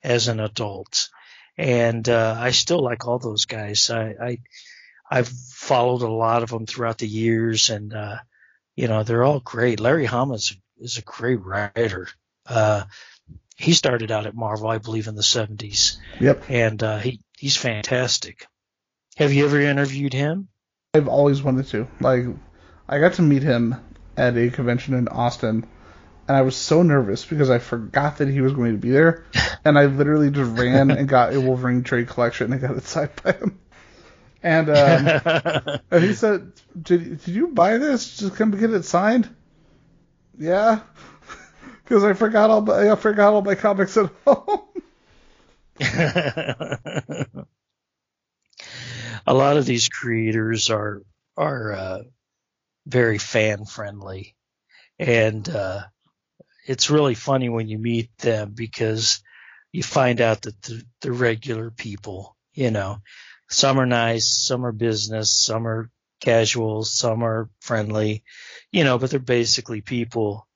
as 0.02 0.30
an 0.30 0.40
adult, 0.40 1.10
and 1.58 2.08
uh, 2.08 2.38
I 2.40 2.52
still 2.52 2.82
like 2.82 3.06
all 3.06 3.20
those 3.20 3.44
guys. 3.44 3.90
I, 3.90 4.16
I 4.22 4.38
I've 5.12 5.28
followed 5.28 6.02
a 6.02 6.08
lot 6.08 6.44
of 6.44 6.50
them 6.50 6.66
throughout 6.66 6.98
the 6.98 7.08
years, 7.08 7.70
and 7.70 7.94
uh, 7.94 8.20
you 8.78 8.88
know 8.88 9.04
they're 9.04 9.26
all 9.26 9.42
great. 9.42 9.82
Larry 9.82 10.06
Hama 10.06 10.36
is, 10.36 10.56
is 10.80 10.98
a 10.98 11.02
great 11.02 11.44
writer. 11.44 12.08
Uh, 12.48 12.86
he 13.58 13.74
started 13.74 14.12
out 14.12 14.28
at 14.28 14.36
Marvel, 14.36 14.70
I 14.70 14.78
believe, 14.78 15.08
in 15.08 15.16
the 15.16 15.22
70s. 15.22 15.98
Yep. 16.22 16.46
And 16.48 16.82
uh, 16.82 17.00
he 17.00 17.20
he's 17.38 17.58
fantastic. 17.58 18.48
Have 19.18 19.34
you 19.34 19.46
ever 19.46 19.60
interviewed 19.60 20.14
him? 20.14 20.48
I've 20.96 21.08
always 21.08 21.42
wanted 21.42 21.66
to. 21.70 21.88
Like, 22.00 22.26
I 22.88 23.00
got 23.00 23.14
to 23.14 23.24
meet 23.24 23.42
him 23.42 23.76
at 24.16 24.38
a 24.38 24.52
convention 24.52 24.94
in 24.94 25.08
Austin, 25.08 25.66
and 26.28 26.38
I 26.38 26.44
was 26.44 26.56
so 26.56 26.84
nervous 26.84 27.26
because 27.26 27.50
I 27.50 27.58
forgot 27.58 28.20
that 28.20 28.28
he 28.28 28.42
was 28.42 28.54
going 28.54 28.74
to 28.74 28.78
be 28.78 28.92
there, 28.92 29.26
and 29.66 29.76
I 29.80 29.88
literally 29.88 30.30
just 30.30 30.56
ran 30.56 30.92
and 30.92 31.10
got 31.10 31.34
a 31.34 31.42
Wolverine 31.42 31.82
trade 31.82 32.10
collection 32.10 32.54
and 32.54 32.62
got 32.62 32.78
it 32.78 32.84
signed 32.84 33.10
by 33.24 33.32
him. 33.32 33.58
And, 34.44 34.70
um, 34.70 35.80
and 35.90 36.04
he 36.04 36.14
said, 36.14 36.52
did, 36.80 37.24
"Did 37.24 37.34
you 37.34 37.48
buy 37.48 37.80
this? 37.80 38.18
Just 38.18 38.36
come 38.36 38.52
get 38.52 38.72
it 38.72 38.86
signed?" 38.86 39.36
Yeah, 40.38 40.82
because 41.84 42.04
I 42.04 42.14
forgot 42.14 42.52
all 42.52 42.62
my, 42.62 42.92
I 42.92 42.96
forgot 42.98 43.34
all 43.34 43.42
my 43.42 43.56
comics 43.56 43.98
at 43.98 44.12
home. 44.28 44.62
A 49.26 49.34
lot 49.34 49.58
of 49.58 49.66
these 49.66 49.90
creators 49.90 50.70
are 50.70 51.02
are 51.36 51.72
uh, 51.74 52.00
very 52.86 53.18
fan 53.18 53.66
friendly, 53.66 54.36
and 55.00 55.48
uh, 55.50 55.82
it's 56.68 56.90
really 56.90 57.16
funny 57.16 57.50
when 57.50 57.68
you 57.68 57.78
meet 57.78 58.16
them 58.20 58.54
because 58.56 59.22
you 59.72 59.84
find 59.84 60.22
out 60.22 60.44
that 60.44 60.62
the, 60.62 60.84
the 61.02 61.12
regular 61.12 61.72
people, 61.72 62.36
you 62.54 62.72
know, 62.72 63.00
some 63.50 63.80
are 63.80 63.86
nice, 63.86 64.28
some 64.28 64.66
are 64.66 64.72
business, 64.72 65.32
some 65.32 65.68
are 65.68 65.90
casual, 66.22 66.84
some 66.84 67.24
are 67.24 67.50
friendly, 67.60 68.24
you 68.72 68.84
know, 68.84 68.98
but 68.98 69.10
they're 69.10 69.20
basically 69.20 69.82
people. 69.82 70.48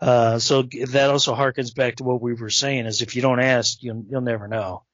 Uh, 0.00 0.38
so 0.38 0.62
that 0.62 1.10
also 1.10 1.34
harkens 1.34 1.74
back 1.74 1.96
to 1.96 2.04
what 2.04 2.22
we 2.22 2.34
were 2.34 2.50
saying 2.50 2.86
is 2.86 3.02
if 3.02 3.16
you 3.16 3.22
don't 3.22 3.40
ask, 3.40 3.82
you'll, 3.82 4.04
you'll 4.08 4.20
never 4.20 4.46
know. 4.46 4.84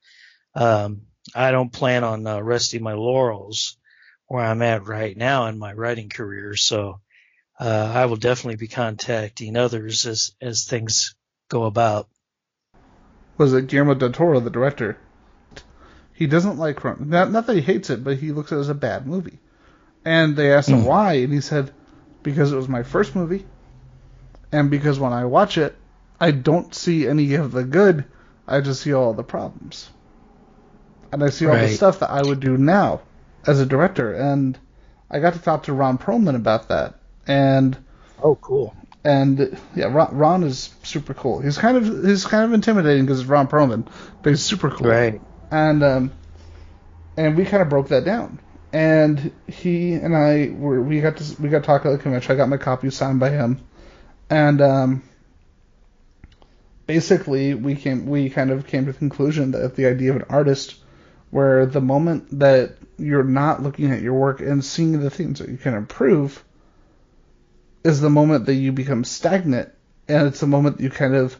Um, 0.54 1.02
I 1.34 1.50
don't 1.50 1.72
plan 1.72 2.04
on 2.04 2.26
uh, 2.26 2.40
resting 2.40 2.82
my 2.82 2.94
laurels 2.94 3.76
where 4.26 4.44
I'm 4.44 4.62
at 4.62 4.86
right 4.86 5.16
now 5.16 5.46
in 5.46 5.58
my 5.58 5.72
writing 5.72 6.08
career. 6.08 6.56
So 6.56 7.00
uh, 7.58 7.92
I 7.94 8.06
will 8.06 8.16
definitely 8.16 8.56
be 8.56 8.68
contacting 8.68 9.56
others 9.56 10.06
as 10.06 10.32
as 10.40 10.64
things 10.64 11.14
go 11.48 11.64
about. 11.64 12.08
Was 13.36 13.52
it 13.52 13.68
Guillermo 13.68 13.94
del 13.94 14.12
Toro, 14.12 14.40
the 14.40 14.50
director? 14.50 14.98
He 16.12 16.26
doesn't 16.26 16.58
like 16.58 16.82
Rome. 16.84 17.06
Not, 17.08 17.32
not 17.32 17.46
that 17.46 17.56
he 17.56 17.62
hates 17.62 17.90
it, 17.90 18.04
but 18.04 18.18
he 18.18 18.30
looks 18.32 18.52
at 18.52 18.58
it 18.58 18.60
as 18.60 18.68
a 18.68 18.74
bad 18.74 19.06
movie. 19.06 19.40
And 20.04 20.36
they 20.36 20.52
asked 20.52 20.68
him 20.68 20.82
Mm. 20.82 20.86
why, 20.86 21.14
and 21.14 21.32
he 21.32 21.40
said, 21.40 21.72
because 22.22 22.52
it 22.52 22.56
was 22.56 22.68
my 22.68 22.84
first 22.84 23.16
movie, 23.16 23.44
and 24.52 24.70
because 24.70 25.00
when 25.00 25.12
I 25.12 25.24
watch 25.24 25.58
it, 25.58 25.74
I 26.20 26.30
don't 26.30 26.72
see 26.74 27.08
any 27.08 27.34
of 27.34 27.50
the 27.50 27.64
good, 27.64 28.04
I 28.46 28.60
just 28.60 28.82
see 28.82 28.92
all 28.92 29.12
the 29.14 29.24
problems. 29.24 29.90
And 31.14 31.22
I 31.22 31.30
see 31.30 31.46
all 31.46 31.54
the 31.56 31.68
stuff 31.68 32.00
that 32.00 32.10
I 32.10 32.22
would 32.22 32.40
do 32.40 32.56
now 32.56 33.00
as 33.46 33.60
a 33.60 33.66
director. 33.66 34.12
And 34.12 34.58
I 35.10 35.20
got 35.20 35.34
to 35.34 35.38
talk 35.38 35.62
to 35.64 35.72
Ron 35.72 35.96
Perlman 35.96 36.34
about 36.34 36.68
that. 36.68 36.94
And 37.26 37.76
Oh, 38.22 38.34
cool. 38.34 38.74
and 39.04 39.56
yeah, 39.76 39.86
Ron, 39.86 40.16
Ron 40.16 40.42
is 40.42 40.74
super 40.82 41.14
cool. 41.14 41.38
He's 41.40 41.56
kind 41.56 41.76
of 41.76 42.04
he's 42.04 42.24
kind 42.26 42.44
of 42.44 42.52
intimidating 42.52 43.04
because 43.06 43.20
it's 43.20 43.28
Ron 43.28 43.46
Perlman, 43.46 43.86
but 44.22 44.30
he's 44.30 44.42
super 44.42 44.70
cool 44.70 44.88
Right. 44.88 45.20
and 45.50 45.82
um, 45.84 46.12
and 47.16 47.36
we 47.36 47.44
kind 47.44 47.62
of 47.62 47.68
broke 47.68 47.88
that 47.88 48.04
down. 48.04 48.40
And 48.72 49.30
he 49.46 49.92
and 49.94 50.16
I 50.16 50.50
were 50.52 50.82
we 50.82 51.00
got 51.00 51.16
to 51.18 51.40
we 51.42 51.48
got 51.48 51.60
to 51.60 51.64
talk 51.66 51.86
at 51.86 51.92
the 51.92 51.98
convention. 51.98 52.32
I 52.32 52.36
got 52.36 52.48
my 52.48 52.56
copy 52.56 52.90
signed 52.90 53.20
by 53.20 53.30
him, 53.30 53.60
and 54.30 54.60
um, 54.60 55.02
basically 56.86 57.54
we 57.54 57.76
came 57.76 58.06
we 58.06 58.30
kind 58.30 58.50
of 58.50 58.66
came 58.66 58.86
to 58.86 58.92
the 58.92 58.98
conclusion 58.98 59.52
that 59.52 59.76
the 59.76 59.86
idea 59.86 60.10
of 60.10 60.16
an 60.16 60.24
artist, 60.28 60.76
where 61.34 61.66
the 61.66 61.80
moment 61.80 62.38
that 62.38 62.76
you're 62.96 63.24
not 63.24 63.62
looking 63.62 63.90
at 63.90 64.02
your 64.02 64.14
work 64.14 64.40
and 64.40 64.64
seeing 64.64 65.00
the 65.00 65.10
things 65.10 65.40
that 65.40 65.48
you 65.48 65.56
can 65.56 65.74
improve, 65.74 66.44
is 67.82 68.00
the 68.00 68.10
moment 68.10 68.46
that 68.46 68.54
you 68.54 68.72
become 68.72 69.04
stagnant, 69.04 69.70
and 70.08 70.26
it's 70.26 70.40
the 70.40 70.46
moment 70.46 70.76
that 70.76 70.84
you 70.84 70.90
kind 70.90 71.14
of 71.14 71.36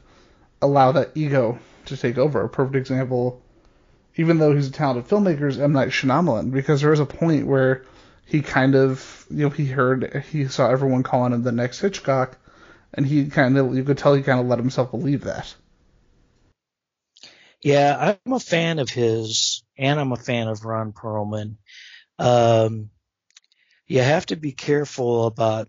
allow 0.60 0.92
that 0.92 1.12
ego 1.14 1.58
to 1.86 1.96
take 1.96 2.18
over. 2.18 2.42
A 2.42 2.48
perfect 2.48 2.76
example 2.76 3.40
even 4.16 4.38
though 4.38 4.54
he's 4.54 4.68
a 4.68 4.72
talented 4.72 5.08
filmmaker, 5.08 5.48
is 5.48 5.58
M 5.58 5.72
Night 5.72 5.88
Shyamalan 5.88 6.52
because 6.52 6.80
there 6.80 6.90
was 6.90 7.00
a 7.00 7.06
point 7.06 7.46
where 7.46 7.84
he 8.26 8.40
kind 8.40 8.74
of, 8.74 9.26
you 9.28 9.44
know, 9.44 9.50
he 9.50 9.66
heard, 9.66 10.24
he 10.30 10.46
saw 10.46 10.70
everyone 10.70 11.02
calling 11.02 11.32
him 11.32 11.42
the 11.42 11.52
next 11.52 11.80
Hitchcock, 11.80 12.38
and 12.92 13.04
he 13.04 13.26
kind 13.26 13.58
of, 13.58 13.74
you 13.74 13.82
could 13.84 13.98
tell 13.98 14.14
he 14.14 14.22
kind 14.22 14.40
of 14.40 14.46
let 14.46 14.58
himself 14.58 14.92
believe 14.92 15.24
that. 15.24 15.52
Yeah, 17.60 18.16
I'm 18.26 18.32
a 18.32 18.40
fan 18.40 18.78
of 18.78 18.88
his, 18.88 19.63
and 19.76 19.98
I'm 19.98 20.12
a 20.12 20.16
fan 20.16 20.48
of 20.48 20.64
Ron 20.64 20.92
Perlman. 20.92 21.56
Um, 22.18 22.90
you 23.86 24.00
have 24.00 24.26
to 24.26 24.36
be 24.36 24.52
careful 24.52 25.26
about 25.26 25.68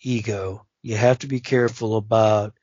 ego. 0.00 0.66
You 0.82 0.96
have 0.96 1.20
to 1.20 1.26
be 1.26 1.40
careful 1.40 1.96
about 1.96 2.54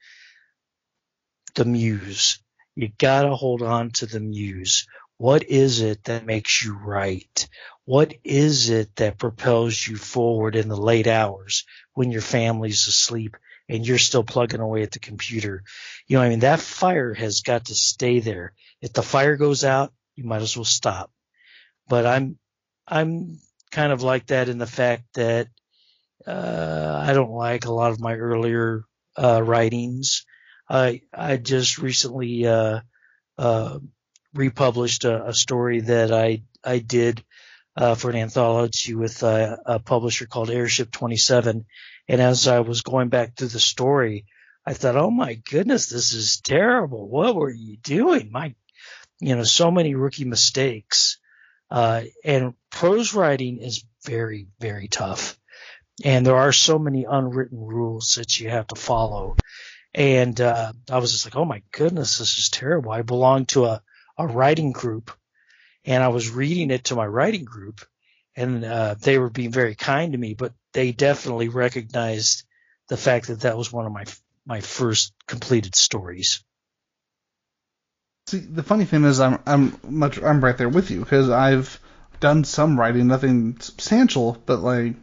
the 1.55 1.65
muse. 1.65 2.39
You 2.75 2.89
gotta 2.97 3.35
hold 3.35 3.61
on 3.61 3.91
to 3.91 4.05
the 4.05 4.19
muse. 4.19 4.87
What 5.17 5.43
is 5.43 5.81
it 5.81 6.05
that 6.05 6.25
makes 6.25 6.63
you 6.63 6.75
write? 6.75 7.47
What 7.85 8.13
is 8.23 8.69
it 8.69 8.95
that 8.95 9.17
propels 9.17 9.85
you 9.85 9.97
forward 9.97 10.55
in 10.55 10.67
the 10.67 10.77
late 10.77 11.07
hours 11.07 11.65
when 11.93 12.11
your 12.11 12.21
family's 12.21 12.87
asleep 12.87 13.37
and 13.67 13.85
you're 13.85 13.97
still 13.97 14.23
plugging 14.23 14.61
away 14.61 14.83
at 14.83 14.91
the 14.91 14.99
computer? 14.99 15.63
You 16.07 16.17
know, 16.17 16.23
I 16.23 16.29
mean, 16.29 16.39
that 16.39 16.59
fire 16.59 17.13
has 17.13 17.41
got 17.41 17.65
to 17.65 17.75
stay 17.75 18.19
there. 18.19 18.53
If 18.81 18.93
the 18.93 19.03
fire 19.03 19.35
goes 19.35 19.63
out, 19.63 19.93
you 20.15 20.23
might 20.23 20.41
as 20.41 20.55
well 20.55 20.65
stop. 20.65 21.11
But 21.87 22.05
I'm, 22.05 22.37
I'm 22.87 23.39
kind 23.71 23.91
of 23.91 24.03
like 24.03 24.27
that 24.27 24.49
in 24.49 24.57
the 24.57 24.67
fact 24.67 25.03
that, 25.15 25.47
uh, 26.27 27.03
I 27.03 27.13
don't 27.13 27.31
like 27.31 27.65
a 27.65 27.73
lot 27.73 27.91
of 27.91 27.99
my 27.99 28.15
earlier, 28.15 28.83
uh, 29.17 29.41
writings. 29.43 30.25
I, 30.69 31.01
I 31.13 31.37
just 31.37 31.79
recently, 31.79 32.45
uh, 32.45 32.81
uh, 33.37 33.79
republished 34.33 35.05
a, 35.05 35.27
a 35.27 35.33
story 35.33 35.81
that 35.81 36.11
I 36.11 36.43
I 36.63 36.79
did 36.79 37.23
uh, 37.75 37.95
for 37.95 38.09
an 38.09 38.17
anthology 38.17 38.93
with 38.93 39.23
uh, 39.23 39.57
a 39.65 39.79
publisher 39.79 40.25
called 40.25 40.49
Airship 40.49 40.91
27. 40.91 41.65
And 42.07 42.21
as 42.21 42.47
I 42.47 42.59
was 42.59 42.81
going 42.81 43.09
back 43.09 43.35
through 43.35 43.49
the 43.49 43.59
story, 43.59 44.25
I 44.65 44.73
thought, 44.73 44.95
"Oh 44.95 45.11
my 45.11 45.35
goodness, 45.35 45.87
this 45.87 46.13
is 46.13 46.39
terrible! 46.41 47.07
What 47.07 47.35
were 47.35 47.51
you 47.51 47.77
doing? 47.77 48.31
My, 48.31 48.53
you 49.21 49.35
know, 49.35 49.43
so 49.43 49.71
many 49.71 49.95
rookie 49.95 50.25
mistakes." 50.25 51.17
Uh, 51.69 52.03
and 52.25 52.53
prose 52.69 53.13
writing 53.13 53.59
is 53.59 53.85
very 54.03 54.47
very 54.59 54.87
tough, 54.89 55.37
and 56.03 56.25
there 56.25 56.35
are 56.35 56.51
so 56.51 56.77
many 56.77 57.05
unwritten 57.09 57.59
rules 57.59 58.15
that 58.15 58.39
you 58.39 58.49
have 58.49 58.67
to 58.67 58.75
follow. 58.75 59.37
And 59.93 60.39
uh, 60.39 60.73
I 60.89 60.97
was 60.99 61.11
just 61.11 61.25
like, 61.25 61.35
"Oh 61.35 61.45
my 61.45 61.63
goodness, 61.71 62.17
this 62.17 62.37
is 62.37 62.49
terrible!" 62.49 62.91
I 62.91 63.03
belong 63.03 63.45
to 63.47 63.65
a 63.65 63.83
a 64.17 64.27
writing 64.27 64.71
group 64.71 65.11
and 65.85 66.03
I 66.03 66.09
was 66.09 66.29
reading 66.29 66.71
it 66.71 66.85
to 66.85 66.95
my 66.95 67.05
writing 67.05 67.45
group 67.45 67.81
and 68.35 68.63
uh, 68.63 68.95
they 68.99 69.17
were 69.17 69.29
being 69.29 69.51
very 69.51 69.75
kind 69.75 70.13
to 70.13 70.17
me, 70.17 70.33
but 70.33 70.53
they 70.73 70.91
definitely 70.91 71.49
recognized 71.49 72.43
the 72.87 72.97
fact 72.97 73.27
that 73.27 73.41
that 73.41 73.57
was 73.57 73.71
one 73.71 73.85
of 73.85 73.91
my 73.91 74.05
my 74.45 74.61
first 74.61 75.13
completed 75.27 75.75
stories. 75.75 76.43
See, 78.31 78.39
the 78.39 78.63
funny 78.63 78.85
thing 78.85 79.03
is, 79.03 79.19
I'm 79.19 79.39
I'm 79.45 79.77
much 79.85 80.17
I'm 80.23 80.41
right 80.41 80.57
there 80.57 80.69
with 80.69 80.89
you 80.89 81.01
because 81.01 81.29
I've 81.29 81.77
done 82.21 82.45
some 82.45 82.79
writing, 82.79 83.07
nothing 83.07 83.59
substantial, 83.59 84.41
but 84.45 84.59
like 84.59 84.95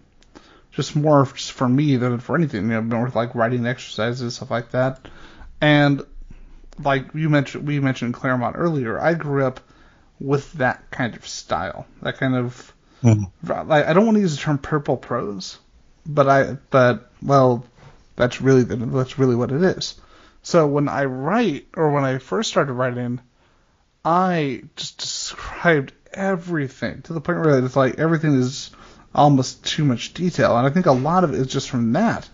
just 0.73 0.97
more 0.97 1.27
just 1.27 1.53
for 1.53 1.69
me 1.69 1.97
than 1.97 2.21
for 2.21 2.37
anything. 2.37 2.71
You 2.71 2.81
know, 2.81 2.81
more 2.81 3.05
with 3.05 3.15
like 3.15 3.35
writing 3.35 3.67
exercises, 3.67 4.37
stuff 4.37 4.51
like 4.51 4.71
that, 4.71 5.11
and 5.61 6.07
like 6.83 7.13
you 7.13 7.29
mentioned, 7.29 7.67
we 7.67 7.81
mentioned 7.81 8.15
Claremont 8.15 8.57
earlier. 8.57 8.99
I 8.99 9.13
grew 9.13 9.45
up 9.45 9.61
with 10.19 10.51
that 10.55 10.91
kind 10.91 11.15
of 11.15 11.29
style, 11.29 11.87
that 12.01 12.17
kind 12.17 12.35
of. 12.35 12.73
Mm-hmm. 13.03 13.69
Like, 13.69 13.85
I 13.85 13.93
don't 13.93 14.07
want 14.07 14.17
to 14.17 14.23
use 14.23 14.37
the 14.37 14.41
term 14.41 14.57
purple 14.57 14.97
prose, 14.97 15.59
but 16.07 16.31
I, 16.31 16.57
but 16.71 17.11
well, 17.21 17.67
that's 18.17 18.41
really 18.41 18.63
the, 18.63 18.77
that's 18.77 19.19
really 19.19 19.37
what 19.37 19.53
it 19.53 19.63
is. 19.63 20.01
So 20.49 20.67
when 20.67 20.89
I 20.89 21.05
write, 21.05 21.67
or 21.77 21.91
when 21.91 22.07
I 22.07 22.17
first 22.17 22.49
started 22.49 22.73
writing, 22.73 23.21
I 24.03 24.63
just 24.77 24.97
described 24.97 25.93
everything 26.11 27.03
to 27.03 27.13
the 27.13 27.21
point 27.21 27.41
where 27.41 27.63
it's 27.63 27.77
like 27.77 27.99
everything 27.99 28.33
is 28.33 28.71
almost 29.15 29.63
too 29.63 29.85
much 29.85 30.15
detail, 30.15 30.57
and 30.57 30.67
I 30.67 30.71
think 30.71 30.87
a 30.87 30.93
lot 30.93 31.23
of 31.23 31.35
it 31.35 31.41
is 31.41 31.49
just 31.49 31.69
from 31.69 31.93
that. 31.93 32.27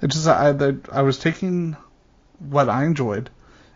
It's 0.00 0.14
just 0.14 0.28
I 0.28 0.74
I 0.92 1.02
was 1.02 1.18
taking 1.18 1.76
what 2.38 2.68
I 2.68 2.84
enjoyed 2.84 3.30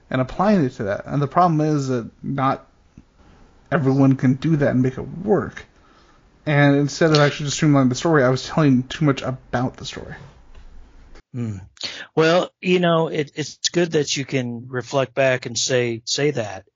and 0.09 0.20
applying 0.20 0.64
it 0.64 0.74
to 0.74 0.85
that. 0.85 1.07
And 1.07 1.20
the 1.20 1.26
problem 1.26 1.61
is 1.61 1.88
that 1.88 2.09
not 2.22 2.68
everyone 3.72 4.14
can 4.14 4.35
do 4.35 4.55
that 4.59 4.70
and 4.70 4.83
make 4.83 4.98
it 4.98 5.18
work. 5.24 5.64
And 6.46 6.76
instead 6.76 7.11
of 7.11 7.16
actually 7.16 7.46
just 7.46 7.61
streamlining 7.61 7.88
the 7.88 7.96
story, 7.96 8.22
I 8.22 8.29
was 8.29 8.46
telling 8.46 8.85
too 8.85 9.05
much 9.05 9.22
about 9.22 9.79
the 9.79 9.85
story. 9.85 10.14
Mm. 11.34 11.60
Well, 12.16 12.50
you 12.60 12.80
know, 12.80 13.08
it, 13.08 13.32
it's 13.36 13.68
good 13.70 13.92
that 13.92 14.16
you 14.16 14.24
can 14.24 14.66
reflect 14.68 15.14
back 15.14 15.46
and 15.46 15.56
say 15.56 16.02
say 16.04 16.32
that. 16.32 16.66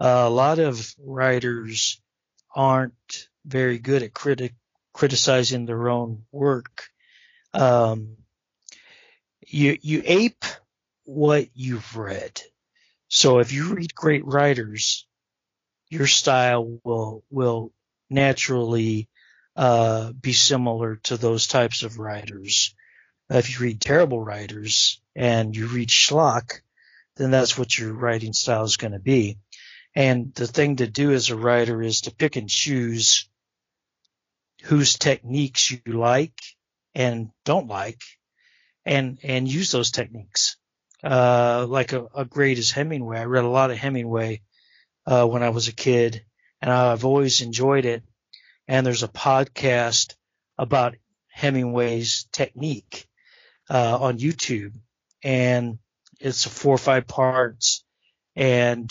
Uh, 0.00 0.24
a 0.26 0.30
lot 0.30 0.58
of 0.58 0.94
writers 0.98 2.00
aren't 2.54 3.28
very 3.44 3.78
good 3.78 4.02
at 4.02 4.12
criti- 4.12 4.54
criticizing 4.92 5.66
their 5.66 5.88
own 5.88 6.22
work. 6.30 6.88
Um, 7.52 8.16
you 9.46 9.78
you 9.82 10.02
ape 10.04 10.44
what 11.04 11.48
you've 11.54 11.96
read. 11.96 12.40
So 13.08 13.38
if 13.38 13.52
you 13.52 13.74
read 13.74 13.94
great 13.94 14.24
writers, 14.24 15.06
your 15.88 16.06
style 16.06 16.80
will 16.84 17.24
will 17.30 17.72
naturally 18.10 19.08
uh, 19.56 20.12
be 20.12 20.32
similar 20.32 20.96
to 21.04 21.16
those 21.16 21.46
types 21.46 21.82
of 21.82 21.98
writers. 21.98 22.74
If 23.30 23.52
you 23.52 23.64
read 23.64 23.80
terrible 23.80 24.20
writers 24.20 25.00
and 25.16 25.56
you 25.56 25.66
read 25.66 25.88
schlock, 25.88 26.60
then 27.16 27.30
that's 27.30 27.56
what 27.56 27.76
your 27.76 27.92
writing 27.92 28.32
style 28.32 28.64
is 28.64 28.76
going 28.76 28.92
to 28.92 28.98
be. 28.98 29.38
And 29.94 30.34
the 30.34 30.46
thing 30.46 30.76
to 30.76 30.86
do 30.86 31.12
as 31.12 31.30
a 31.30 31.36
writer 31.36 31.80
is 31.80 32.02
to 32.02 32.14
pick 32.14 32.36
and 32.36 32.48
choose 32.48 33.28
whose 34.64 34.98
techniques 34.98 35.70
you 35.70 35.80
like 35.86 36.38
and 36.94 37.30
don't 37.44 37.68
like 37.68 38.02
and, 38.84 39.18
and 39.22 39.48
use 39.48 39.70
those 39.70 39.90
techniques. 39.90 40.56
Uh, 41.02 41.66
like 41.68 41.92
a, 41.92 42.06
a 42.14 42.24
great 42.24 42.58
as 42.58 42.70
Hemingway. 42.70 43.18
I 43.18 43.24
read 43.24 43.44
a 43.44 43.48
lot 43.48 43.70
of 43.70 43.76
Hemingway, 43.76 44.42
uh, 45.06 45.26
when 45.26 45.42
I 45.42 45.50
was 45.50 45.68
a 45.68 45.74
kid 45.74 46.24
and 46.60 46.70
I've 46.70 47.04
always 47.04 47.42
enjoyed 47.42 47.84
it. 47.84 48.02
And 48.66 48.86
there's 48.86 49.02
a 49.02 49.08
podcast 49.08 50.14
about 50.56 50.96
Hemingway's 51.28 52.26
technique, 52.32 53.06
uh, 53.70 53.98
on 54.00 54.18
YouTube 54.18 54.72
and 55.22 55.78
it's 56.20 56.44
four 56.44 56.74
or 56.74 56.78
five 56.78 57.06
parts 57.06 57.84
and 58.36 58.90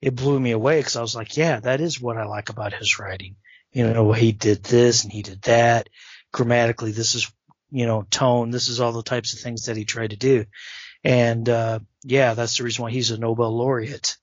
it 0.00 0.14
blew 0.14 0.38
me 0.38 0.52
away 0.52 0.80
because 0.80 0.96
I 0.96 1.02
was 1.02 1.14
like, 1.14 1.36
yeah, 1.36 1.60
that 1.60 1.80
is 1.80 2.00
what 2.00 2.16
I 2.16 2.24
like 2.24 2.48
about 2.48 2.72
his 2.72 2.98
writing. 2.98 3.36
You 3.72 3.86
know, 3.86 4.12
he 4.12 4.32
did 4.32 4.64
this 4.64 5.04
and 5.04 5.12
he 5.12 5.22
did 5.22 5.42
that. 5.42 5.88
Grammatically, 6.32 6.92
this 6.92 7.14
is, 7.14 7.30
you 7.70 7.86
know, 7.86 8.06
tone. 8.10 8.50
This 8.50 8.68
is 8.68 8.80
all 8.80 8.92
the 8.92 9.02
types 9.02 9.34
of 9.34 9.40
things 9.40 9.66
that 9.66 9.76
he 9.76 9.84
tried 9.84 10.10
to 10.10 10.16
do. 10.16 10.46
And, 11.04 11.48
uh, 11.48 11.80
yeah, 12.02 12.34
that's 12.34 12.58
the 12.58 12.64
reason 12.64 12.82
why 12.82 12.90
he's 12.90 13.10
a 13.10 13.18
Nobel 13.18 13.56
laureate 13.56 14.16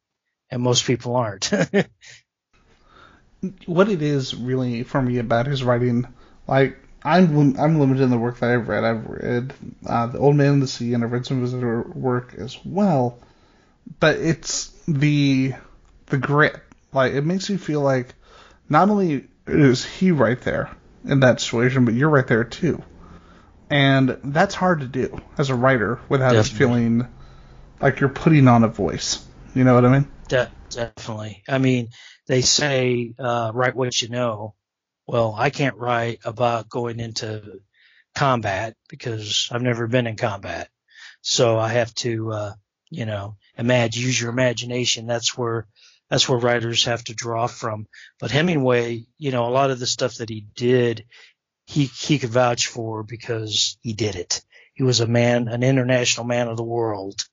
and 0.50 0.62
most 0.62 0.86
people 0.86 1.16
aren't. 1.16 1.52
what 3.66 3.90
it 3.90 4.02
is 4.02 4.36
really 4.36 4.84
for 4.84 5.02
me 5.02 5.20
about 5.20 5.48
his 5.48 5.64
writing, 5.64 6.08
like, 6.48 6.78
I'm 7.08 7.58
I'm 7.58 7.80
limited 7.80 8.04
in 8.04 8.10
the 8.10 8.18
work 8.18 8.40
that 8.40 8.50
I've 8.50 8.68
read. 8.68 8.84
I've 8.84 9.06
read 9.08 9.54
uh, 9.86 10.08
The 10.08 10.20
Old 10.20 10.36
Man 10.36 10.54
and 10.54 10.62
the 10.62 10.68
Sea, 10.68 10.94
and 10.94 11.06
I've 11.06 11.12
read 11.14 11.26
some 11.26 11.38
of 11.38 11.44
his 11.44 11.54
other 11.54 11.82
work 11.82 12.36
as 12.38 12.58
well. 12.66 13.18
But 14.02 14.18
it's 14.18 14.68
the 14.88 15.54
the 16.08 16.18
grit. 16.18 16.58
Like 16.92 17.14
it 17.14 17.24
makes 17.24 17.50
you 17.50 17.58
feel 17.58 17.80
like 17.80 18.14
not 18.68 18.90
only 18.90 19.26
is 19.48 19.86
he 19.86 20.12
right 20.12 20.40
there 20.42 20.70
in 21.06 21.22
that 21.22 21.40
situation, 21.40 21.86
but 21.86 21.94
you're 21.94 22.10
right 22.10 22.28
there 22.28 22.44
too. 22.44 22.84
And 23.70 24.18
that's 24.26 24.54
hard 24.54 24.82
to 24.82 24.88
do 24.88 25.22
as 25.38 25.50
a 25.50 25.56
writer 25.56 26.00
without 26.10 26.34
Definitely. 26.34 26.58
feeling 26.58 27.08
like 27.80 28.02
you're 28.02 28.10
putting 28.10 28.50
on 28.50 28.66
a 28.66 28.68
voice. 28.68 29.26
You 29.56 29.64
know 29.64 29.76
what 29.76 29.86
I 29.86 30.00
mean? 30.00 30.08
De- 30.28 30.52
definitely. 30.70 31.44
I 31.48 31.58
mean, 31.58 31.88
they 32.28 32.42
say 32.42 33.14
uh, 33.18 33.52
write 33.54 33.76
what 33.76 34.02
you 34.02 34.10
know. 34.10 34.56
Well, 35.08 35.34
I 35.38 35.50
can't 35.50 35.78
write 35.78 36.20
about 36.26 36.70
going 36.70 37.00
into 37.00 37.62
combat 38.14 38.76
because 38.90 39.48
I've 39.52 39.62
never 39.62 39.88
been 39.88 40.06
in 40.06 40.18
combat. 40.18 40.70
So 41.22 41.58
I 41.58 41.70
have 41.70 41.94
to, 41.96 42.32
uh, 42.32 42.54
you 42.90 43.06
know, 43.06 43.38
imagine, 43.58 44.04
use 44.04 44.20
your 44.20 44.30
imagination. 44.30 45.08
That's 45.08 45.38
where 45.38 45.68
that's 46.10 46.28
where 46.28 46.40
writers 46.40 46.86
have 46.86 47.04
to 47.06 47.14
draw 47.14 47.48
from. 47.48 47.88
But 48.20 48.32
Hemingway, 48.32 49.06
you 49.18 49.32
know, 49.32 49.48
a 49.48 49.52
lot 49.52 49.72
of 49.72 49.80
the 49.80 49.88
stuff 49.88 50.16
that 50.16 50.30
he 50.30 50.46
did, 50.56 51.06
he 51.66 51.86
he 51.86 52.20
could 52.20 52.30
vouch 52.30 52.68
for 52.68 53.04
because 53.04 53.78
he 53.82 53.94
did 53.94 54.16
it. 54.16 54.42
He 54.74 54.84
was 54.84 55.00
a 55.00 55.08
man, 55.08 55.48
an 55.48 55.64
international 55.64 56.26
man 56.26 56.48
of 56.48 56.58
the 56.58 56.64
world. 56.64 57.26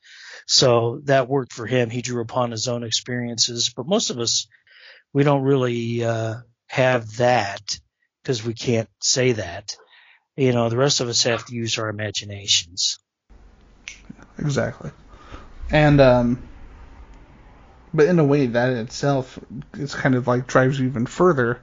So 0.46 1.00
that 1.04 1.28
worked 1.28 1.52
for 1.52 1.66
him. 1.66 1.90
He 1.90 2.02
drew 2.02 2.22
upon 2.22 2.50
his 2.50 2.68
own 2.68 2.84
experiences. 2.84 3.72
But 3.74 3.87
most 3.87 4.10
of 4.10 4.18
us, 4.18 4.46
we 5.12 5.24
don't 5.24 5.42
really 5.42 6.04
uh, 6.04 6.37
have 6.74 7.18
that 7.18 7.78
because 8.20 8.44
we 8.44 8.52
can't 8.52 8.88
say 9.00 9.30
that. 9.32 9.76
You 10.37 10.52
know, 10.52 10.68
the 10.68 10.76
rest 10.76 11.00
of 11.00 11.08
us 11.08 11.22
have 11.22 11.44
to 11.46 11.54
use 11.54 11.78
our 11.78 11.88
imaginations. 11.88 12.98
Exactly. 14.38 14.90
And 15.70 16.00
um, 16.00 16.42
but 17.92 18.08
in 18.08 18.18
a 18.18 18.24
way 18.24 18.46
that 18.46 18.70
itself 18.70 19.38
is 19.74 19.94
kind 19.94 20.16
of 20.16 20.26
like 20.26 20.48
drives 20.48 20.80
you 20.80 20.87
even 20.87 21.06
further 21.06 21.60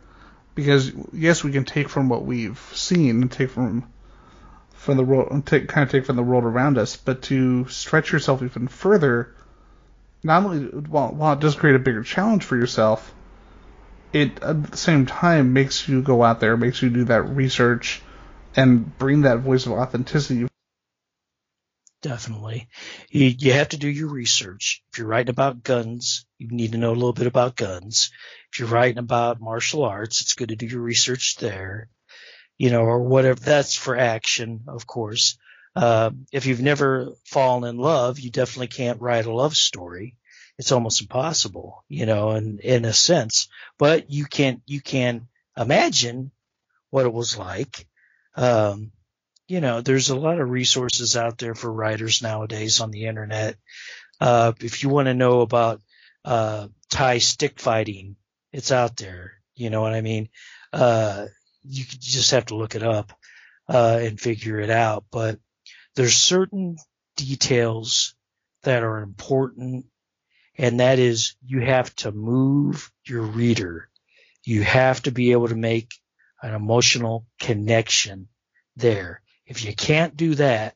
because 0.56 0.94
yes 1.12 1.44
we 1.44 1.52
can 1.52 1.66
take 1.66 1.90
from 1.90 2.08
what 2.08 2.24
we've 2.24 2.60
seen 2.72 3.22
and 3.22 3.32
take 3.32 3.50
from 3.50 3.92
from 4.72 4.96
the 4.96 5.04
world 5.04 5.46
take 5.46 5.68
kind 5.68 5.84
of 5.84 5.92
take 5.92 6.06
from 6.06 6.16
the 6.16 6.24
world 6.24 6.46
around 6.46 6.78
us 6.78 6.96
but 6.96 7.22
to 7.24 7.68
stretch 7.68 8.12
yourself 8.12 8.42
even 8.42 8.68
further 8.68 9.36
not 10.24 10.44
only 10.44 10.66
while, 10.88 11.10
while 11.10 11.34
it 11.34 11.40
does 11.40 11.56
create 11.56 11.76
a 11.76 11.80
bigger 11.80 12.04
challenge 12.04 12.44
for 12.44 12.56
yourself 12.56 13.14
it 14.14 14.42
at 14.42 14.72
the 14.72 14.78
same 14.78 15.06
time 15.06 15.54
makes 15.54 15.88
you 15.88 16.02
go 16.02 16.24
out 16.24 16.40
there 16.40 16.58
makes 16.58 16.82
you 16.82 16.90
do 16.90 17.06
that 17.06 17.22
research 17.24 18.02
and 18.56 18.98
bring 18.98 19.22
that 19.22 19.40
voice 19.40 19.66
of 19.66 19.74
authenticity 19.74 20.48
Definitely. 22.02 22.68
You, 23.10 23.26
you 23.38 23.54
have 23.54 23.70
to 23.70 23.78
do 23.78 23.88
your 23.88 24.10
research. 24.10 24.82
If 24.92 24.98
you're 24.98 25.08
writing 25.08 25.30
about 25.30 25.64
guns, 25.64 26.26
you 26.40 26.48
need 26.50 26.72
to 26.72 26.80
know 26.80 26.92
a 26.92 26.94
little 26.96 27.14
bit 27.14 27.28
about 27.28 27.56
guns. 27.56 28.12
If 28.52 28.60
you're 28.60 28.70
writing 28.70 28.98
about 28.98 29.40
martial 29.40 29.84
arts, 29.84 30.22
it's 30.22 30.34
good 30.34 30.50
to 30.50 30.56
do 30.56 30.66
your 30.66 30.82
research 30.82 31.36
there. 31.36 31.90
You 32.58 32.72
know, 32.72 32.82
or 32.82 33.04
whatever. 33.04 33.40
That's 33.40 33.76
for 33.76 33.96
action, 33.96 34.62
of 34.68 34.88
course. 34.88 35.38
Uh, 35.76 36.12
if 36.32 36.48
you've 36.48 36.62
never 36.62 37.14
fallen 37.26 37.70
in 37.70 37.78
love, 37.78 38.20
you 38.20 38.32
definitely 38.32 38.68
can't 38.68 39.02
write 39.02 39.26
a 39.26 39.34
love 39.34 39.56
story. 39.56 40.16
It's 40.58 40.72
almost 40.72 41.02
impossible, 41.02 41.84
you 41.88 42.06
know, 42.06 42.32
in, 42.32 42.60
in 42.60 42.86
a 42.86 42.94
sense, 42.94 43.48
but 43.78 44.12
you 44.12 44.26
can, 44.26 44.62
you 44.66 44.82
can 44.82 45.28
imagine 45.58 46.32
what 46.90 47.06
it 47.06 47.14
was 47.14 47.38
like. 47.38 47.88
Um, 48.36 48.92
you 49.48 49.60
know, 49.60 49.82
there's 49.82 50.10
a 50.10 50.16
lot 50.16 50.40
of 50.40 50.50
resources 50.50 51.18
out 51.18 51.38
there 51.38 51.56
for 51.56 51.72
writers 51.72 52.22
nowadays 52.22 52.80
on 52.80 52.92
the 52.92 53.06
internet. 53.06 53.58
Uh, 54.20 54.54
if 54.60 54.84
you 54.84 54.90
want 54.90 55.08
to 55.08 55.14
know 55.14 55.42
about 55.42 55.82
uh, 56.24 56.68
Thai 56.90 57.18
stick 57.18 57.60
fighting, 57.60 58.16
it's 58.54 58.72
out 58.72 58.98
there. 58.98 59.34
You 59.56 59.70
know 59.70 59.82
what 59.82 59.94
I 59.94 60.02
mean? 60.02 60.30
Uh, 60.72 61.26
you 61.64 61.84
just 61.84 62.32
have 62.32 62.46
to 62.48 62.56
look 62.56 62.76
it 62.76 62.84
up 62.84 63.12
uh, 63.68 64.00
and 64.02 64.20
figure 64.20 64.60
it 64.60 64.70
out. 64.70 65.06
But 65.12 65.40
there's 65.96 66.16
certain 66.16 66.78
details 67.18 68.16
that 68.64 68.84
are 68.84 69.00
important, 69.00 69.86
and 70.58 70.80
that 70.80 71.00
is 71.00 71.36
you 71.46 71.62
have 71.62 71.96
to 71.98 72.12
move 72.12 72.92
your 73.06 73.24
reader. 73.24 73.90
You 74.44 74.64
have 74.64 75.02
to 75.04 75.12
be 75.12 75.32
able 75.32 75.48
to 75.48 75.56
make 75.56 75.94
an 76.42 76.54
emotional 76.54 77.26
connection 77.40 78.28
there. 78.76 79.22
If 79.46 79.64
you 79.66 79.76
can't 79.76 80.16
do 80.16 80.36
that, 80.36 80.76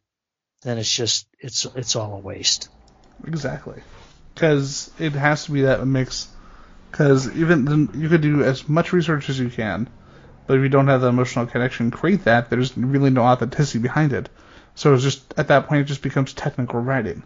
then 0.62 0.78
it's 0.78 0.92
just 0.92 1.28
it's 1.40 1.66
it's 1.76 1.96
all 1.96 2.16
a 2.16 2.20
waste. 2.20 2.70
Exactly, 3.26 3.82
because 4.34 4.92
it 5.00 5.14
has 5.14 5.46
to 5.46 5.52
be 5.52 5.62
that 5.62 5.86
mix. 5.86 6.28
Because 6.92 7.30
even 7.36 7.90
you 7.94 8.08
could 8.08 8.22
do 8.22 8.44
as 8.44 8.70
much 8.70 8.94
research 8.94 9.30
as 9.30 9.38
you 9.38 9.50
can, 9.50 9.90
but 10.48 10.58
if 10.58 10.64
you 10.64 10.70
don't 10.70 10.88
have 10.88 11.02
the 11.02 11.08
emotional 11.08 11.46
connection, 11.46 11.92
create 11.92 12.24
that. 12.24 12.50
There's 12.50 12.78
really 12.78 13.10
no 13.10 13.24
authenticity 13.24 13.80
behind 13.80 14.14
it. 14.14 14.30
So 14.76 14.94
it's 14.94 15.04
just 15.04 15.34
at 15.38 15.50
that 15.50 15.68
point 15.68 15.82
it 15.82 15.86
just 15.86 16.02
becomes 16.02 16.34
technical 16.34 16.80
writing. 16.80 17.24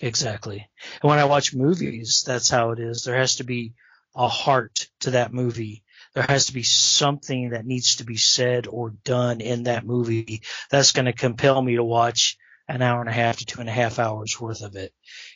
Exactly. 0.00 0.68
And 1.02 1.08
when 1.08 1.18
I 1.18 1.24
watch 1.24 1.54
movies, 1.54 2.24
that's 2.26 2.50
how 2.50 2.70
it 2.70 2.80
is. 2.80 3.04
There 3.04 3.16
has 3.16 3.36
to 3.36 3.44
be 3.44 3.74
a 4.14 4.28
heart 4.28 4.88
to 5.00 5.12
that 5.12 5.32
movie 5.32 5.84
there 6.14 6.22
has 6.22 6.46
to 6.46 6.52
be 6.54 6.62
something 6.62 7.50
that 7.50 7.66
needs 7.66 7.96
to 7.96 8.04
be 8.04 8.16
said 8.16 8.66
or 8.68 8.90
done 9.04 9.40
in 9.40 9.64
that 9.64 9.84
movie 9.84 10.42
that's 10.70 10.92
going 10.92 11.06
to 11.06 11.12
compel 11.12 11.60
me 11.60 11.74
to 11.76 11.84
watch 11.84 12.36
an 12.68 12.82
hour 12.82 13.00
and 13.00 13.10
a 13.10 13.12
half 13.12 13.38
to 13.38 13.44
two 13.44 13.60
and 13.60 13.68
a 13.68 13.72
half 13.72 13.98
hours 13.98 14.40
worth 14.40 14.62
of 14.62 14.76
it. 14.76 14.94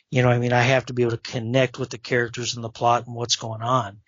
You 0.09 0.23
know, 0.23 0.29
I 0.29 0.39
mean, 0.39 0.53
I 0.53 0.61
have 0.61 0.85
to 0.87 0.93
be 0.93 1.03
able 1.03 1.17
to 1.17 1.31
connect 1.31 1.77
with 1.77 1.89
the 1.89 1.97
characters 1.97 2.55
and 2.55 2.63
the 2.63 2.69
plot 2.69 3.05
and 3.05 3.15
what's 3.15 3.35
going 3.35 3.61
on. 3.61 3.99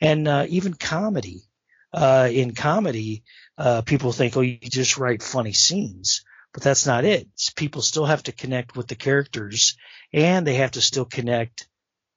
And 0.00 0.28
uh, 0.28 0.46
even 0.48 0.74
comedy. 0.74 1.42
Uh, 1.90 2.28
in 2.30 2.54
comedy, 2.54 3.24
uh, 3.56 3.80
people 3.80 4.12
think, 4.12 4.36
oh, 4.36 4.42
you 4.42 4.58
just 4.58 4.98
write 4.98 5.22
funny 5.22 5.54
scenes. 5.54 6.22
But 6.52 6.62
that's 6.62 6.86
not 6.86 7.06
it. 7.06 7.26
People 7.56 7.80
still 7.80 8.04
have 8.04 8.22
to 8.24 8.32
connect 8.32 8.76
with 8.76 8.86
the 8.86 8.94
characters 8.94 9.76
and 10.12 10.46
they 10.46 10.54
have 10.54 10.72
to 10.72 10.80
still 10.80 11.04
connect 11.04 11.68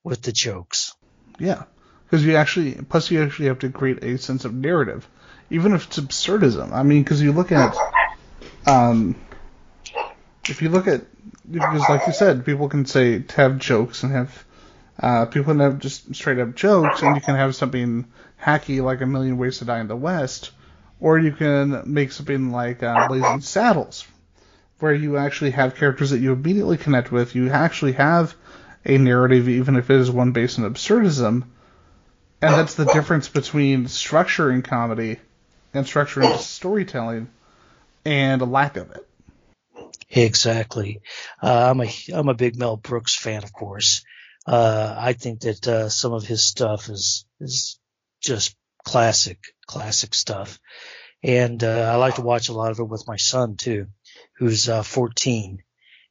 with 0.04 0.22
the 0.22 0.32
jokes. 0.32 0.96
Yeah 1.40 1.64
because 2.12 2.26
you 2.26 2.36
actually 2.36 2.74
plus 2.74 3.10
you 3.10 3.24
actually 3.24 3.48
have 3.48 3.60
to 3.60 3.70
create 3.70 4.04
a 4.04 4.18
sense 4.18 4.44
of 4.44 4.54
narrative, 4.54 5.08
even 5.50 5.74
if 5.74 5.88
it's 5.88 5.98
absurdism. 5.98 6.74
I 6.74 6.84
mean, 6.84 7.04
because 7.04 7.22
you 7.22 7.32
look 7.32 7.54
at 7.54 7.74
um, 8.68 9.16
if 10.50 10.62
you 10.62 10.68
look 10.70 10.88
at 10.88 11.06
because 11.50 11.88
like 11.88 12.06
you 12.08 12.14
said, 12.14 12.46
people 12.46 12.68
can 12.68 12.86
say 12.86 13.20
to 13.20 13.36
have 13.38 13.58
jokes 13.58 14.04
and 14.04 14.12
have 14.12 14.46
uh, 15.00 15.26
people 15.26 15.54
can 15.54 15.62
have 15.62 15.80
just 15.80 16.14
straight 16.14 16.40
up 16.40 16.56
jokes, 16.56 17.02
and 17.02 17.16
you 17.16 17.22
can 17.22 17.36
have 17.36 17.56
something 17.56 18.06
hacky 18.44 18.84
like 18.84 19.00
A 19.00 19.06
Million 19.06 19.38
Ways 19.38 19.60
to 19.60 19.66
Die 19.66 19.80
in 19.80 19.88
the 19.88 19.96
West, 19.96 20.52
or 21.00 21.18
you 21.18 21.32
can 21.32 21.84
make 21.86 22.12
something 22.12 22.52
like 22.52 22.84
uh, 22.84 23.08
Blazing 23.08 23.40
Saddles, 23.40 24.06
where 24.82 24.94
you 24.94 25.18
actually 25.18 25.52
have 25.52 25.76
characters 25.76 26.10
that 26.10 26.20
you 26.20 26.34
immediately 26.34 26.78
connect 26.78 27.12
with. 27.12 27.36
You 27.36 27.50
actually 27.50 27.94
have 27.94 28.36
a 28.86 28.98
narrative, 28.98 29.48
even 29.48 29.76
if 29.76 29.90
it 29.90 29.98
is 29.98 30.10
one 30.10 30.32
based 30.32 30.60
on 30.60 30.72
absurdism, 30.72 31.44
and 32.42 32.54
that's 32.54 32.76
the 32.76 32.86
difference 32.86 33.30
between 33.30 33.88
structure 33.88 34.52
in 34.52 34.64
comedy 34.64 35.18
and 35.74 35.86
structure 35.86 36.22
in 36.22 36.38
storytelling 36.40 37.30
and 38.04 38.42
a 38.42 38.46
lack 38.46 38.78
of 38.78 38.92
it. 38.92 39.08
Exactly. 40.10 41.02
Uh, 41.42 41.70
I'm 41.70 41.82
a 41.82 41.90
I'm 42.14 42.30
a 42.30 42.34
big 42.34 42.58
Mel 42.58 42.78
Brooks 42.78 43.16
fan, 43.16 43.44
of 43.44 43.54
course. 43.54 44.04
Uh, 44.46 44.96
I 44.98 45.14
think 45.14 45.42
that 45.42 45.68
uh, 45.68 45.90
some 45.90 46.14
of 46.14 46.26
his 46.26 46.44
stuff 46.44 46.90
is 46.90 47.26
is 47.40 47.80
just 48.20 48.56
classic, 48.84 49.40
classic 49.68 50.14
stuff, 50.14 50.60
and 51.24 51.64
uh, 51.64 51.92
I 51.94 51.96
like 51.96 52.16
to 52.16 52.22
watch 52.22 52.50
a 52.50 52.54
lot 52.54 52.72
of 52.72 52.80
it 52.80 52.88
with 52.88 53.08
my 53.08 53.18
son 53.18 53.56
too, 53.56 53.88
who's 54.38 54.70
uh, 54.70 54.84
14, 54.84 55.62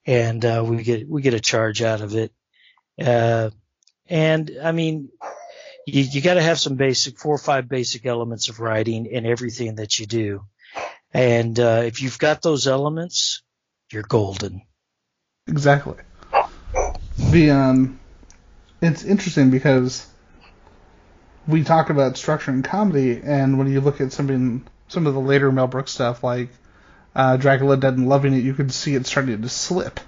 and 0.07 0.44
uh, 0.44 0.64
we 0.66 0.83
get 0.83 1.09
we 1.09 1.23
get 1.23 1.35
a 1.35 1.40
charge 1.40 1.83
out 1.83 2.01
of 2.01 2.14
it. 2.14 2.33
and 2.99 4.51
I 4.62 4.73
mean, 4.73 5.09
you, 5.87 6.03
you 6.03 6.20
got 6.20 6.35
to 6.35 6.42
have 6.42 6.59
some 6.59 6.77
basic 6.77 7.18
four 7.18 7.35
or 7.35 7.38
five 7.38 7.68
basic 7.68 8.07
elements 8.07 8.49
of 8.49 8.61
writing 8.61 9.07
in 9.07 9.27
everything 9.27 9.77
that 9.77 9.99
you 9.99 10.07
do, 10.07 10.42
and 11.12 11.59
if 11.59 12.03
you've 12.03 12.18
got 12.18 12.42
those 12.42 12.66
elements, 12.66 13.42
you're 13.92 14.03
golden. 14.03 14.62
Exactly. 15.46 15.96
The 17.31 17.51
um, 17.51 18.01
it's 18.81 19.05
interesting 19.05 19.51
because 19.51 20.07
we 21.46 21.64
talk 21.64 21.90
about 21.90 22.16
structure 22.16 22.51
and 22.51 22.64
comedy, 22.64 23.20
and 23.23 23.59
when 23.59 23.70
you 23.70 23.81
look 23.81 24.01
at 24.01 24.12
something, 24.12 24.66
some 24.90 25.07
of 25.07 25.14
the 25.14 25.20
later 25.20 25.50
Mel 25.50 25.68
Brooks 25.68 25.92
stuff, 25.92 26.22
like 26.22 26.50
uh, 27.14 27.37
Dracula 27.37 27.76
Dead 27.76 27.96
and 27.96 28.09
Loving 28.09 28.35
It, 28.35 28.44
you 28.44 28.55
can 28.55 28.68
see 28.70 28.94
it 28.94 29.07
starting 29.07 29.40
to 29.40 29.48
slip. 29.48 30.00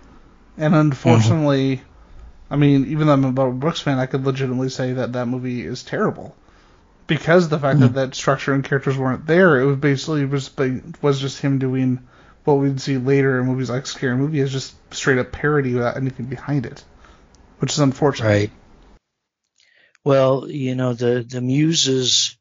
And 0.58 0.74
unfortunately, 0.74 1.76
mm-hmm. 1.76 2.54
I 2.54 2.56
mean, 2.56 2.86
even 2.88 3.06
though 3.06 3.14
I'm 3.14 3.24
a 3.24 3.32
Mel 3.32 3.52
Brooks 3.52 3.80
fan, 3.80 3.98
I 3.98 4.06
could 4.06 4.26
legitimately 4.26 4.68
say 4.68 4.92
that 4.94 5.14
that 5.14 5.26
movie 5.26 5.64
is 5.64 5.82
terrible 5.82 6.36
because 7.06 7.48
the 7.48 7.58
fact 7.58 7.78
mm-hmm. 7.78 7.94
that 7.94 8.08
that 8.08 8.14
structure 8.14 8.52
and 8.52 8.64
characters 8.64 8.98
weren't 8.98 9.26
there. 9.26 9.60
It 9.60 9.66
was 9.66 9.76
basically 9.76 10.24
was 10.24 10.50
was 11.00 11.20
just 11.20 11.40
him 11.40 11.58
doing 11.58 12.06
what 12.44 12.54
we'd 12.54 12.80
see 12.80 12.98
later 12.98 13.40
in 13.40 13.46
movies 13.46 13.70
like 13.70 13.86
Scary 13.86 14.16
Movie 14.16 14.40
is 14.40 14.50
just 14.50 14.74
straight 14.92 15.18
up 15.18 15.30
parody 15.30 15.74
without 15.74 15.96
anything 15.96 16.26
behind 16.26 16.66
it, 16.66 16.82
which 17.58 17.72
is 17.72 17.78
unfortunate. 17.78 18.28
Right. 18.28 18.50
Well, 20.04 20.50
you 20.50 20.74
know, 20.74 20.94
the 20.94 21.24
the 21.26 21.40
Muses 21.40 22.36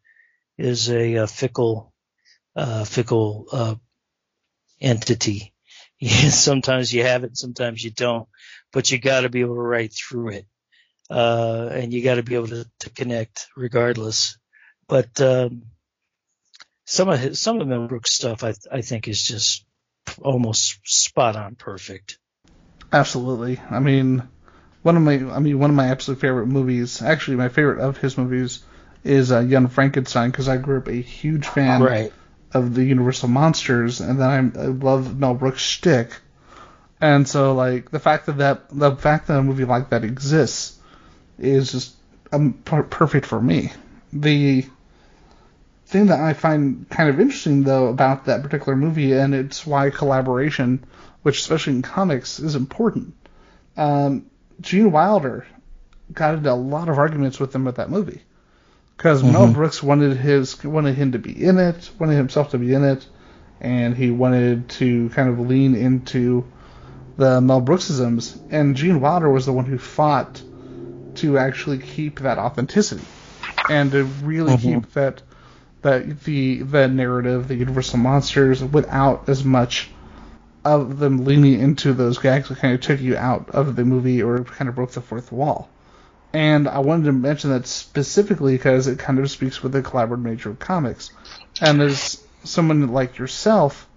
is 0.58 0.89
a, 0.89 1.15
a 1.15 1.27
fickle, 1.27 1.90
uh, 2.55 2.83
fickle 2.83 3.47
uh, 3.51 3.75
entity. 4.79 5.53
sometimes 6.01 6.93
you 6.93 7.03
have 7.03 7.23
it, 7.23 7.37
sometimes 7.37 7.83
you 7.83 7.91
don't, 7.91 8.27
but 8.73 8.91
you 8.91 8.97
got 8.97 9.21
to 9.21 9.29
be 9.29 9.41
able 9.41 9.55
to 9.55 9.61
write 9.61 9.93
through 9.93 10.29
it, 10.29 10.47
uh, 11.09 11.69
and 11.71 11.93
you 11.93 12.03
got 12.03 12.15
to 12.15 12.23
be 12.23 12.35
able 12.35 12.47
to, 12.47 12.65
to 12.79 12.89
connect 12.89 13.47
regardless. 13.55 14.37
But 14.87 15.21
um, 15.21 15.63
some 16.85 17.09
of 17.09 17.19
his, 17.19 17.41
some 17.41 17.61
of 17.61 17.67
Mel 17.67 17.87
Brooks 17.87 18.11
stuff, 18.11 18.43
I 18.43 18.53
I 18.71 18.81
think, 18.81 19.07
is 19.07 19.23
just 19.23 19.65
almost 20.21 20.79
spot 20.83 21.35
on 21.35 21.55
perfect. 21.55 22.17
Absolutely. 22.91 23.61
I 23.69 23.79
mean, 23.79 24.27
one 24.81 24.97
of 24.97 25.03
my 25.03 25.13
I 25.13 25.39
mean 25.39 25.59
one 25.59 25.69
of 25.69 25.75
my 25.75 25.87
absolute 25.87 26.19
favorite 26.19 26.47
movies, 26.47 27.01
actually 27.01 27.37
my 27.37 27.49
favorite 27.49 27.79
of 27.79 27.97
his 27.97 28.17
movies 28.17 28.63
is 29.03 29.31
uh, 29.31 29.39
Young 29.39 29.67
Frankenstein 29.67 30.31
because 30.31 30.47
I 30.47 30.57
grew 30.57 30.79
up 30.79 30.87
a 30.87 30.93
huge 30.93 31.47
fan 31.47 31.81
right. 31.81 32.11
Of 32.53 32.73
the 32.73 32.83
Universal 32.83 33.29
monsters, 33.29 34.01
and 34.01 34.19
then 34.19 34.53
I, 34.55 34.61
I 34.61 34.65
love 34.65 35.17
Mel 35.17 35.33
Brooks' 35.33 35.61
shtick, 35.61 36.11
and 36.99 37.27
so 37.27 37.53
like 37.53 37.91
the 37.91 37.99
fact 37.99 38.25
that 38.25 38.37
that 38.37 38.69
the 38.71 38.95
fact 38.95 39.27
that 39.27 39.39
a 39.39 39.43
movie 39.43 39.65
like 39.65 39.89
that 39.89 40.03
exists 40.03 40.77
is 41.39 41.71
just 41.71 41.95
um, 42.31 42.53
perfect 42.53 43.25
for 43.25 43.41
me. 43.41 43.71
The 44.13 44.65
thing 45.85 46.07
that 46.07 46.19
I 46.19 46.33
find 46.33 46.89
kind 46.89 47.09
of 47.09 47.19
interesting 47.19 47.63
though 47.63 47.87
about 47.87 48.25
that 48.25 48.43
particular 48.43 48.75
movie, 48.75 49.13
and 49.13 49.33
it's 49.33 49.65
why 49.65 49.89
collaboration, 49.89 50.85
which 51.23 51.39
especially 51.39 51.73
in 51.73 51.81
comics, 51.81 52.39
is 52.39 52.55
important. 52.55 53.13
Um, 53.77 54.25
Gene 54.59 54.91
Wilder 54.91 55.47
got 56.13 56.35
into 56.35 56.51
a 56.51 56.53
lot 56.53 56.89
of 56.89 56.97
arguments 56.97 57.39
with 57.39 57.55
him 57.55 57.65
about 57.65 57.75
that 57.77 57.89
movie 57.89 58.21
because 58.95 59.21
mm-hmm. 59.21 59.34
Mel 59.34 59.51
Brooks 59.51 59.82
wanted 59.82 60.17
his 60.17 60.63
wanted 60.63 60.95
him 60.95 61.13
to 61.13 61.19
be 61.19 61.32
in 61.43 61.58
it, 61.58 61.89
wanted 61.99 62.15
himself 62.15 62.51
to 62.51 62.58
be 62.58 62.73
in 62.73 62.84
it, 62.84 63.06
and 63.60 63.95
he 63.95 64.12
wanted 64.12 64.69
to 64.69 65.10
kind 65.10 65.30
of 65.30 65.39
lean 65.39 65.75
into 65.75 66.45
the 67.17 67.41
Mel 67.41 67.62
Brooksisms, 67.62 68.39
and 68.51 68.75
Gene 68.75 69.01
Wilder 69.01 69.30
was 69.30 69.45
the 69.45 69.54
one 69.54 69.65
who 69.65 69.77
fought 69.77 70.41
to 71.15 71.38
actually 71.38 71.77
keep 71.77 72.19
that 72.21 72.38
authenticity 72.38 73.04
and 73.69 73.91
to 73.91 74.04
really 74.04 74.54
mm-hmm. 74.54 74.80
keep 74.80 74.93
that 74.93 75.21
that 75.82 76.21
the 76.23 76.62
the 76.62 76.88
narrative, 76.88 77.47
the 77.47 77.56
Universal 77.56 77.99
monsters, 77.99 78.63
without 78.63 79.27
as 79.30 79.43
much 79.43 79.89
of 80.63 80.99
them 80.99 81.25
leaning 81.25 81.60
into 81.60 81.93
those 81.93 82.19
gags 82.19 82.49
that 82.49 82.60
kind 82.60 82.75
of 82.75 82.82
took 82.82 83.01
you 83.01 83.17
out 83.17 83.49
of 83.49 83.75
the 83.75 83.84
movie 83.84 84.21
or 84.21 84.43
kind 84.43 84.69
of 84.69 84.75
broke 84.75 84.91
the 84.91 85.01
fourth 85.01 85.32
wall. 85.32 85.69
And 86.34 86.67
I 86.67 86.80
wanted 86.80 87.06
to 87.06 87.12
mention 87.12 87.50
that 87.50 87.67
specifically 87.67 88.54
because 88.56 88.88
it 88.88 89.00
kind 89.00 89.20
of 89.20 89.30
speaks 89.30 89.62
with 89.62 89.74
the 89.74 89.82
collaborative 89.82 90.24
nature 90.24 90.50
of 90.50 90.60
comics. 90.60 91.12
And 91.60 91.82
as 91.82 92.24
someone 92.44 92.88
like 92.91 93.17
yourself, 93.17 93.88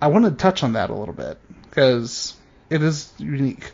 I 0.00 0.08
want 0.08 0.24
to 0.26 0.30
touch 0.30 0.62
on 0.62 0.74
that 0.74 0.90
a 0.90 0.94
little 0.94 1.14
bit 1.14 1.38
because 1.68 2.34
it 2.70 2.82
is 2.82 3.12
unique. 3.18 3.72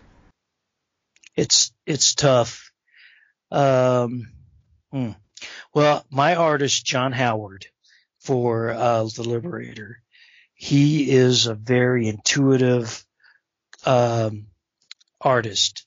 It's 1.37 1.71
it's 1.85 2.15
tough. 2.15 2.73
Um, 3.51 4.33
hmm. 4.91 5.11
Well, 5.75 6.05
my 6.11 6.35
artist 6.37 6.87
John 6.87 7.13
Howard 7.13 7.67
for 8.21 8.71
uh, 8.71 9.05
the 9.05 9.23
Liberator 9.23 10.01
he 10.57 11.11
is 11.11 11.47
a 11.47 11.55
very 11.55 12.09
intuitive 12.09 13.05
um, 13.85 14.47
artist. 15.21 15.87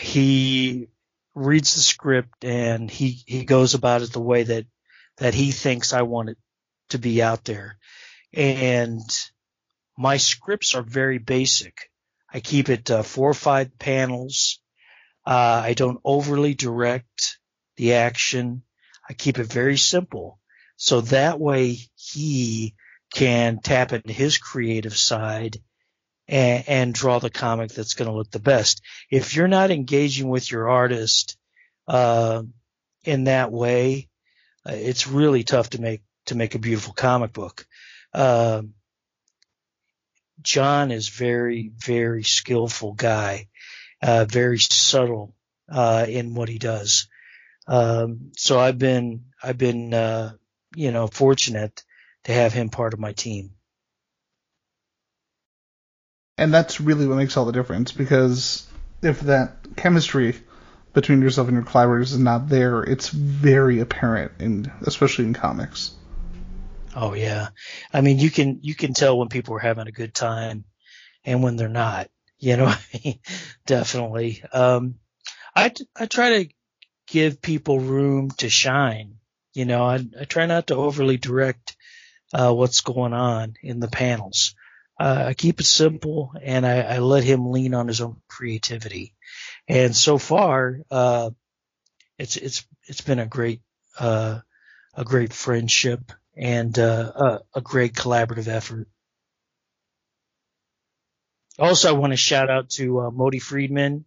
He 0.00 0.88
reads 1.34 1.74
the 1.74 1.80
script 1.80 2.44
and 2.44 2.90
he 2.90 3.22
he 3.26 3.44
goes 3.44 3.74
about 3.74 4.02
it 4.02 4.12
the 4.12 4.20
way 4.20 4.42
that 4.42 4.66
that 5.18 5.34
he 5.34 5.50
thinks 5.50 5.92
I 5.92 6.02
want 6.02 6.30
it 6.30 6.38
to 6.90 6.98
be 6.98 7.22
out 7.22 7.44
there. 7.44 7.78
And 8.32 9.00
my 9.96 10.16
scripts 10.16 10.74
are 10.74 10.82
very 10.82 11.18
basic. 11.18 11.90
I 12.32 12.40
keep 12.40 12.68
it 12.68 12.90
uh, 12.90 13.02
four 13.02 13.30
or 13.30 13.34
five 13.34 13.78
panels. 13.78 14.60
Uh, 15.26 15.62
I 15.64 15.74
don't 15.74 16.00
overly 16.04 16.54
direct 16.54 17.38
the 17.76 17.94
action. 17.94 18.62
I 19.08 19.12
keep 19.12 19.38
it 19.38 19.46
very 19.46 19.76
simple. 19.76 20.38
So 20.76 21.02
that 21.02 21.38
way 21.38 21.78
he 21.94 22.74
can 23.12 23.60
tap 23.60 23.92
into 23.92 24.12
his 24.12 24.38
creative 24.38 24.96
side 24.96 25.58
and, 26.28 26.64
and 26.68 26.94
draw 26.94 27.18
the 27.18 27.30
comic 27.30 27.72
that's 27.72 27.94
going 27.94 28.10
to 28.10 28.16
look 28.16 28.30
the 28.30 28.38
best. 28.38 28.82
If 29.10 29.34
you're 29.34 29.48
not 29.48 29.70
engaging 29.70 30.28
with 30.28 30.50
your 30.50 30.68
artist 30.68 31.36
uh, 31.88 32.42
in 33.04 33.24
that 33.24 33.52
way, 33.52 34.08
uh, 34.66 34.72
it's 34.74 35.06
really 35.06 35.42
tough 35.44 35.70
to 35.70 35.80
make 35.80 36.02
to 36.26 36.34
make 36.36 36.54
a 36.54 36.60
beautiful 36.60 36.92
comic 36.92 37.32
book. 37.32 37.66
Uh, 38.14 38.62
John 40.40 40.90
is 40.90 41.08
very 41.08 41.72
very 41.76 42.22
skillful 42.22 42.92
guy, 42.92 43.48
uh, 44.00 44.24
very 44.24 44.58
subtle 44.58 45.34
uh, 45.68 46.06
in 46.08 46.34
what 46.34 46.48
he 46.48 46.58
does. 46.58 47.08
Um, 47.66 48.32
so 48.36 48.58
I've 48.58 48.78
been 48.78 49.24
I've 49.42 49.58
been 49.58 49.94
uh, 49.94 50.32
you 50.74 50.92
know 50.92 51.06
fortunate 51.06 51.82
to 52.24 52.32
have 52.32 52.52
him 52.52 52.68
part 52.68 52.94
of 52.94 53.00
my 53.00 53.12
team. 53.12 53.54
And 56.42 56.52
that's 56.52 56.80
really 56.80 57.06
what 57.06 57.18
makes 57.18 57.36
all 57.36 57.44
the 57.44 57.52
difference 57.52 57.92
because 57.92 58.66
if 59.00 59.20
that 59.20 59.58
chemistry 59.76 60.34
between 60.92 61.22
yourself 61.22 61.46
and 61.46 61.54
your 61.54 61.64
collaborators 61.64 62.12
is 62.12 62.18
not 62.18 62.48
there, 62.48 62.82
it's 62.82 63.10
very 63.10 63.78
apparent 63.78 64.66
especially 64.82 65.24
in 65.24 65.34
comics. 65.34 65.92
Oh 66.96 67.14
yeah. 67.14 67.50
I 67.92 68.00
mean 68.00 68.18
you 68.18 68.28
can 68.28 68.58
you 68.60 68.74
can 68.74 68.92
tell 68.92 69.16
when 69.16 69.28
people 69.28 69.54
are 69.54 69.60
having 69.60 69.86
a 69.86 69.92
good 69.92 70.14
time 70.14 70.64
and 71.24 71.44
when 71.44 71.56
they're 71.56 71.68
not. 71.68 72.08
You 72.42 72.56
know, 72.56 72.74
definitely. 73.66 74.42
Um 74.52 74.96
I 75.54 75.72
I 75.96 76.06
try 76.06 76.42
to 76.42 76.52
give 77.06 77.40
people 77.40 77.78
room 77.78 78.32
to 78.38 78.48
shine. 78.48 79.18
You 79.54 79.64
know, 79.64 79.84
I 79.84 80.04
I 80.20 80.24
try 80.24 80.46
not 80.46 80.66
to 80.66 80.74
overly 80.74 81.18
direct 81.18 81.76
uh, 82.34 82.52
what's 82.52 82.80
going 82.80 83.12
on 83.12 83.54
in 83.62 83.78
the 83.78 83.86
panels. 83.86 84.56
Uh, 85.02 85.24
I 85.26 85.34
keep 85.34 85.58
it 85.58 85.66
simple 85.66 86.32
and 86.40 86.64
I, 86.64 86.82
I, 86.82 86.98
let 86.98 87.24
him 87.24 87.50
lean 87.50 87.74
on 87.74 87.88
his 87.88 88.00
own 88.00 88.18
creativity. 88.28 89.14
And 89.66 89.96
so 89.96 90.16
far, 90.16 90.78
uh, 90.92 91.30
it's 92.18 92.36
it's 92.36 92.64
it's 92.86 93.00
been 93.00 93.18
a 93.18 93.26
great 93.26 93.62
uh, 93.98 94.38
a 94.94 95.04
great 95.04 95.32
friendship 95.32 96.12
and 96.36 96.78
uh, 96.78 97.12
a, 97.16 97.58
a 97.58 97.60
great 97.60 97.94
collaborative 97.94 98.46
effort. 98.46 98.86
Also, 101.58 101.88
I 101.88 101.98
want 101.98 102.12
to 102.12 102.16
shout 102.16 102.48
out 102.48 102.70
to 102.70 103.00
uh, 103.00 103.10
Modi 103.10 103.40
Friedman, 103.40 104.04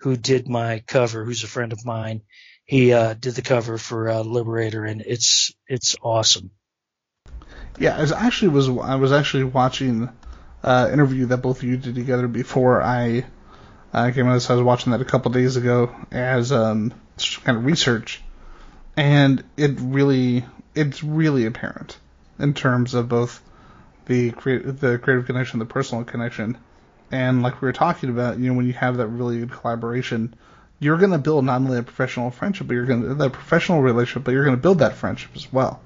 who 0.00 0.14
did 0.14 0.46
my 0.46 0.80
cover, 0.86 1.24
who's 1.24 1.42
a 1.42 1.48
friend 1.48 1.72
of 1.72 1.86
mine. 1.86 2.20
He 2.66 2.92
uh, 2.92 3.14
did 3.14 3.34
the 3.34 3.42
cover 3.42 3.78
for 3.78 4.12
Liberator, 4.22 4.84
and 4.84 5.00
it's 5.00 5.54
it's 5.66 5.96
awesome. 6.02 6.50
Yeah, 7.78 7.96
I 7.96 8.26
actually 8.26 8.48
was 8.48 8.68
I 8.68 8.96
was 8.96 9.10
actually 9.10 9.44
watching 9.44 10.10
uh, 10.64 10.88
interview 10.90 11.26
that 11.26 11.38
both 11.38 11.58
of 11.58 11.64
you 11.64 11.76
did 11.76 11.94
together 11.94 12.26
before 12.26 12.82
I 12.82 13.26
uh, 13.92 14.10
came 14.10 14.26
on 14.26 14.34
this. 14.34 14.48
I 14.48 14.54
was 14.54 14.62
watching 14.62 14.92
that 14.92 15.02
a 15.02 15.04
couple 15.04 15.30
days 15.30 15.56
ago 15.56 15.94
as 16.10 16.50
um, 16.50 16.92
kind 17.44 17.58
of 17.58 17.66
research, 17.66 18.22
and 18.96 19.44
it 19.56 19.78
really 19.78 20.44
it's 20.74 21.04
really 21.04 21.44
apparent 21.44 21.98
in 22.38 22.54
terms 22.54 22.94
of 22.94 23.08
both 23.08 23.42
the 24.06 24.30
creative 24.30 24.80
the 24.80 24.98
creative 24.98 25.26
connection, 25.26 25.58
the 25.58 25.66
personal 25.66 26.02
connection, 26.02 26.56
and 27.12 27.42
like 27.42 27.60
we 27.60 27.66
were 27.66 27.72
talking 27.72 28.08
about, 28.08 28.38
you 28.38 28.48
know, 28.48 28.54
when 28.54 28.66
you 28.66 28.72
have 28.72 28.96
that 28.96 29.08
really 29.08 29.40
good 29.40 29.52
collaboration, 29.52 30.34
you're 30.80 30.98
going 30.98 31.12
to 31.12 31.18
build 31.18 31.44
not 31.44 31.60
only 31.60 31.78
a 31.78 31.82
professional 31.82 32.30
friendship, 32.30 32.66
but 32.66 32.74
you're 32.74 32.86
going 32.86 33.02
to 33.02 33.14
that 33.14 33.32
professional 33.34 33.82
relationship, 33.82 34.24
but 34.24 34.32
you're 34.32 34.44
going 34.44 34.56
to 34.56 34.62
build 34.62 34.78
that 34.78 34.94
friendship 34.94 35.30
as 35.36 35.52
well, 35.52 35.82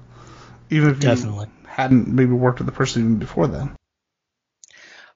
even 0.69 0.89
if 0.89 0.99
Definitely. 0.99 1.47
you 1.47 1.67
hadn't 1.67 2.07
maybe 2.07 2.31
worked 2.31 2.59
with 2.59 2.65
the 2.65 2.71
person 2.71 3.03
even 3.03 3.19
before 3.19 3.47
then. 3.47 3.75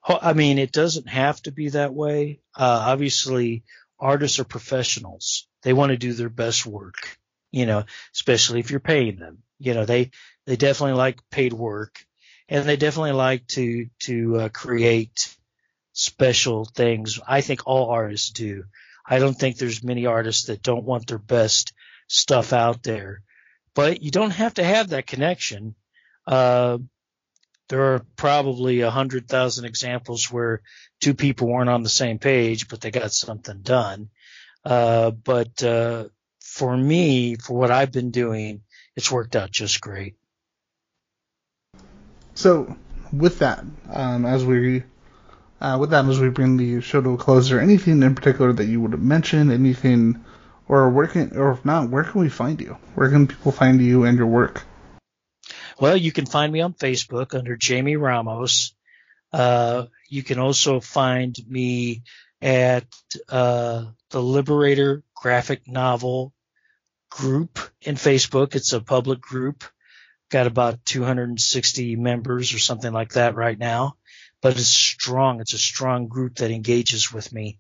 I 0.06 0.34
mean, 0.34 0.58
it 0.58 0.72
doesn't 0.72 1.08
have 1.08 1.42
to 1.44 1.52
be 1.52 1.70
that 1.70 1.94
way. 1.94 2.40
Uh, 2.56 2.84
obviously, 2.88 3.64
artists 4.00 4.40
are 4.40 4.46
professionals. 4.46 5.48
They 5.62 5.74
want 5.74 5.92
to 5.92 5.98
do 5.98 6.14
their 6.14 6.30
best 6.30 6.66
work, 6.66 7.18
you 7.52 7.66
know, 7.66 7.86
especially 8.14 8.60
if 8.60 8.70
you're 8.70 8.82
paying 8.82 9.18
them. 9.18 9.40
You 9.60 9.74
know, 9.74 9.86
they, 9.86 10.12
they 10.46 10.58
definitely 10.58 10.98
like 10.98 11.20
paid 11.30 11.54
work 11.54 12.06
and 12.50 12.66
they 12.66 12.76
definitely 12.76 13.14
like 13.14 13.48
to, 13.48 13.88
to 14.00 14.38
uh, 14.38 14.50
create 14.50 15.34
special 15.94 16.66
things. 16.66 17.20
I 17.26 17.40
think 17.42 17.62
all 17.66 17.90
artists 17.92 18.32
do. 18.32 18.66
I 19.08 19.20
don't 19.20 19.36
think 19.36 19.58
there's 19.58 19.84
many 19.84 20.06
artists 20.06 20.46
that 20.46 20.64
don't 20.64 20.84
want 20.84 21.08
their 21.08 21.18
best 21.18 21.72
stuff 22.08 22.52
out 22.52 22.84
there, 22.84 23.22
but 23.74 24.02
you 24.02 24.12
don't 24.12 24.32
have 24.32 24.56
to 24.56 24.64
have 24.64 24.90
that 24.90 25.08
connection. 25.08 25.76
Uh, 26.28 26.80
there 27.74 27.96
are 27.96 28.06
probably 28.18 28.82
a 28.82 28.92
hundred 28.92 29.28
thousand 29.28 29.66
examples 29.66 30.32
where 30.32 30.62
two 31.02 31.16
people 31.16 31.48
weren't 31.48 31.72
on 31.72 31.82
the 31.82 31.90
same 31.90 32.20
page, 32.20 32.68
but 32.68 32.82
they 32.82 32.92
got 32.92 33.12
something 33.12 33.62
done. 33.64 34.10
Uh, 34.64 35.10
but 35.10 35.64
uh, 35.64 36.04
for 36.40 36.78
me, 36.78 37.34
for 37.34 37.58
what 37.58 37.72
I've 37.72 37.92
been 37.92 38.12
doing, 38.12 38.62
it's 38.96 39.12
worked 39.12 39.36
out 39.36 39.50
just 39.50 39.82
great. 39.82 40.14
So, 42.36 42.78
with 43.12 43.40
that, 43.40 43.66
um, 43.92 44.28
as 44.28 44.46
we 44.46 44.84
uh, 45.60 45.78
with 45.80 45.90
that, 45.90 46.06
as 46.06 46.20
we 46.20 46.30
bring 46.30 46.58
the 46.58 46.80
show 46.80 47.02
to 47.02 47.14
a 47.14 47.18
close, 47.18 47.46
is 47.46 47.50
there 47.50 47.60
anything 47.60 48.04
in 48.04 48.14
particular 48.14 48.54
that 48.54 48.66
you 48.66 48.82
would 48.82 48.92
have 48.92 49.02
mentioned? 49.02 49.52
Anything, 49.52 50.24
or 50.68 50.92
where 50.92 51.08
can, 51.08 51.36
or 51.36 51.54
if 51.54 51.66
not, 51.66 51.90
where 51.90 52.04
can 52.04 52.22
we 52.22 52.30
find 52.30 52.62
you? 52.62 52.78
Where 52.94 53.10
can 53.10 53.26
people 53.26 53.52
find 53.52 53.82
you 53.82 54.04
and 54.04 54.16
your 54.16 54.28
work? 54.28 54.64
Well, 55.84 55.98
you 55.98 56.14
can 56.14 56.26
find 56.26 56.52
me 56.52 56.62
on 56.62 56.74
Facebook 56.74 57.38
under 57.38 57.58
Jaime 57.62 57.98
Ramos. 57.98 58.74
Uh, 59.34 59.88
you 60.10 60.24
can 60.24 60.40
also 60.40 60.80
find 60.80 61.36
me 61.48 62.04
at 62.42 62.86
uh, 63.28 63.86
the 64.10 64.22
Liberator 64.22 65.04
graphic 65.14 65.68
novel 65.68 66.34
group 67.10 67.60
in 67.82 67.96
Facebook. 67.96 68.56
It's 68.56 68.72
a 68.72 68.80
public 68.80 69.20
group. 69.20 69.66
Got 70.30 70.48
about 70.48 70.86
260 70.86 71.98
members 71.98 72.54
or 72.54 72.60
something 72.60 72.94
like 72.94 73.14
that 73.14 73.36
right 73.36 73.60
now 73.60 73.98
but 74.44 74.60
it's 74.60 74.68
strong. 74.68 75.40
It's 75.40 75.54
a 75.54 75.58
strong 75.58 76.08
group 76.08 76.36
that 76.36 76.52
engages 76.52 77.14
with 77.14 77.32
me. 77.32 77.60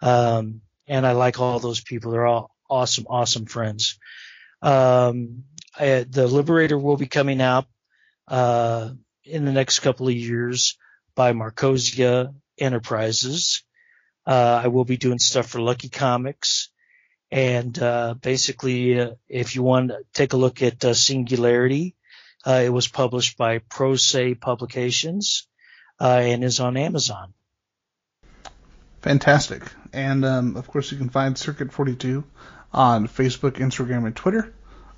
Um, 0.00 0.62
and 0.86 1.04
I 1.04 1.12
like 1.12 1.40
all 1.40 1.58
those 1.58 1.80
people. 1.80 2.12
They're 2.12 2.26
all 2.26 2.54
awesome, 2.70 3.06
awesome 3.08 3.44
friends. 3.46 3.98
Um, 4.62 5.42
I, 5.78 6.04
the 6.08 6.26
Liberator 6.26 6.78
will 6.78 6.96
be 6.96 7.06
coming 7.06 7.40
out, 7.40 7.66
uh, 8.28 8.90
in 9.24 9.44
the 9.44 9.52
next 9.52 9.80
couple 9.80 10.08
of 10.08 10.14
years 10.14 10.76
by 11.14 11.32
Markosia 11.32 12.34
Enterprises. 12.58 13.62
Uh, 14.26 14.60
I 14.64 14.68
will 14.68 14.84
be 14.84 14.96
doing 14.96 15.18
stuff 15.18 15.46
for 15.46 15.60
Lucky 15.60 15.88
Comics. 15.88 16.70
And, 17.30 17.78
uh, 17.78 18.14
basically, 18.20 19.00
uh, 19.00 19.12
if 19.28 19.56
you 19.56 19.62
want 19.62 19.88
to 19.88 19.98
take 20.12 20.34
a 20.34 20.36
look 20.36 20.62
at 20.62 20.84
uh, 20.84 20.94
Singularity, 20.94 21.94
uh, 22.46 22.62
it 22.64 22.68
was 22.68 22.88
published 22.88 23.38
by 23.38 23.58
Pro 23.58 23.96
Se 23.96 24.34
Publications 24.34 25.46
uh, 26.00 26.20
and 26.22 26.44
is 26.44 26.60
on 26.60 26.76
Amazon. 26.76 27.32
Fantastic. 29.00 29.62
And 29.92 30.24
um, 30.24 30.56
of 30.56 30.66
course, 30.68 30.92
you 30.92 30.98
can 30.98 31.08
find 31.08 31.36
Circuit 31.36 31.72
42 31.72 32.24
on 32.72 33.08
Facebook, 33.08 33.52
Instagram, 33.52 34.06
and 34.06 34.14
Twitter. 34.14 34.52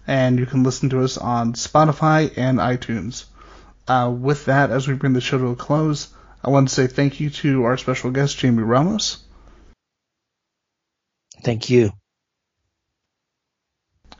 And 0.07 0.38
you 0.38 0.46
can 0.46 0.62
listen 0.62 0.90
to 0.90 1.02
us 1.02 1.16
on 1.16 1.55
Spotify 1.55 2.32
and 2.36 2.59
iTunes. 2.59 3.24
Uh, 3.88 4.14
with 4.16 4.46
that, 4.46 4.70
as 4.70 4.86
we 4.86 4.94
bring 4.94 5.12
the 5.12 5.20
show 5.20 5.38
to 5.38 5.48
a 5.48 5.57
close, 5.57 6.09
I 6.42 6.50
want 6.50 6.68
to 6.68 6.74
say 6.74 6.86
thank 6.86 7.20
you 7.20 7.30
to 7.30 7.64
our 7.64 7.76
special 7.76 8.11
guest, 8.11 8.40
Jaime 8.40 8.62
Ramos. 8.62 9.18
Thank 11.42 11.70
you. 11.70 11.92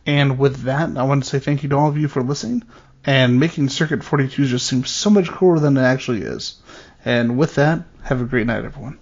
And 0.07 0.39
with 0.39 0.63
that, 0.63 0.97
I 0.97 1.05
want 1.05 1.25
to 1.25 1.31
say 1.31 1.39
thank 1.39 1.63
you 1.63 1.69
to 1.71 1.77
all 1.77 1.89
of 1.89 1.97
you 1.97 2.09
for 2.09 2.23
listening 2.23 2.63
and 3.07 3.39
making 3.39 3.69
Circuit 3.69 4.03
42 4.03 4.47
just 4.47 4.67
seem 4.67 4.85
so 4.85 5.11
much 5.11 5.29
cooler 5.29 5.59
than 5.59 5.77
it 5.77 5.83
actually 5.83 6.23
is. 6.23 6.57
And 7.05 7.37
with 7.37 7.57
that, 7.57 7.85
have 8.03 8.21
a 8.21 8.25
great 8.25 8.47
night, 8.47 8.65
everyone. 8.65 8.99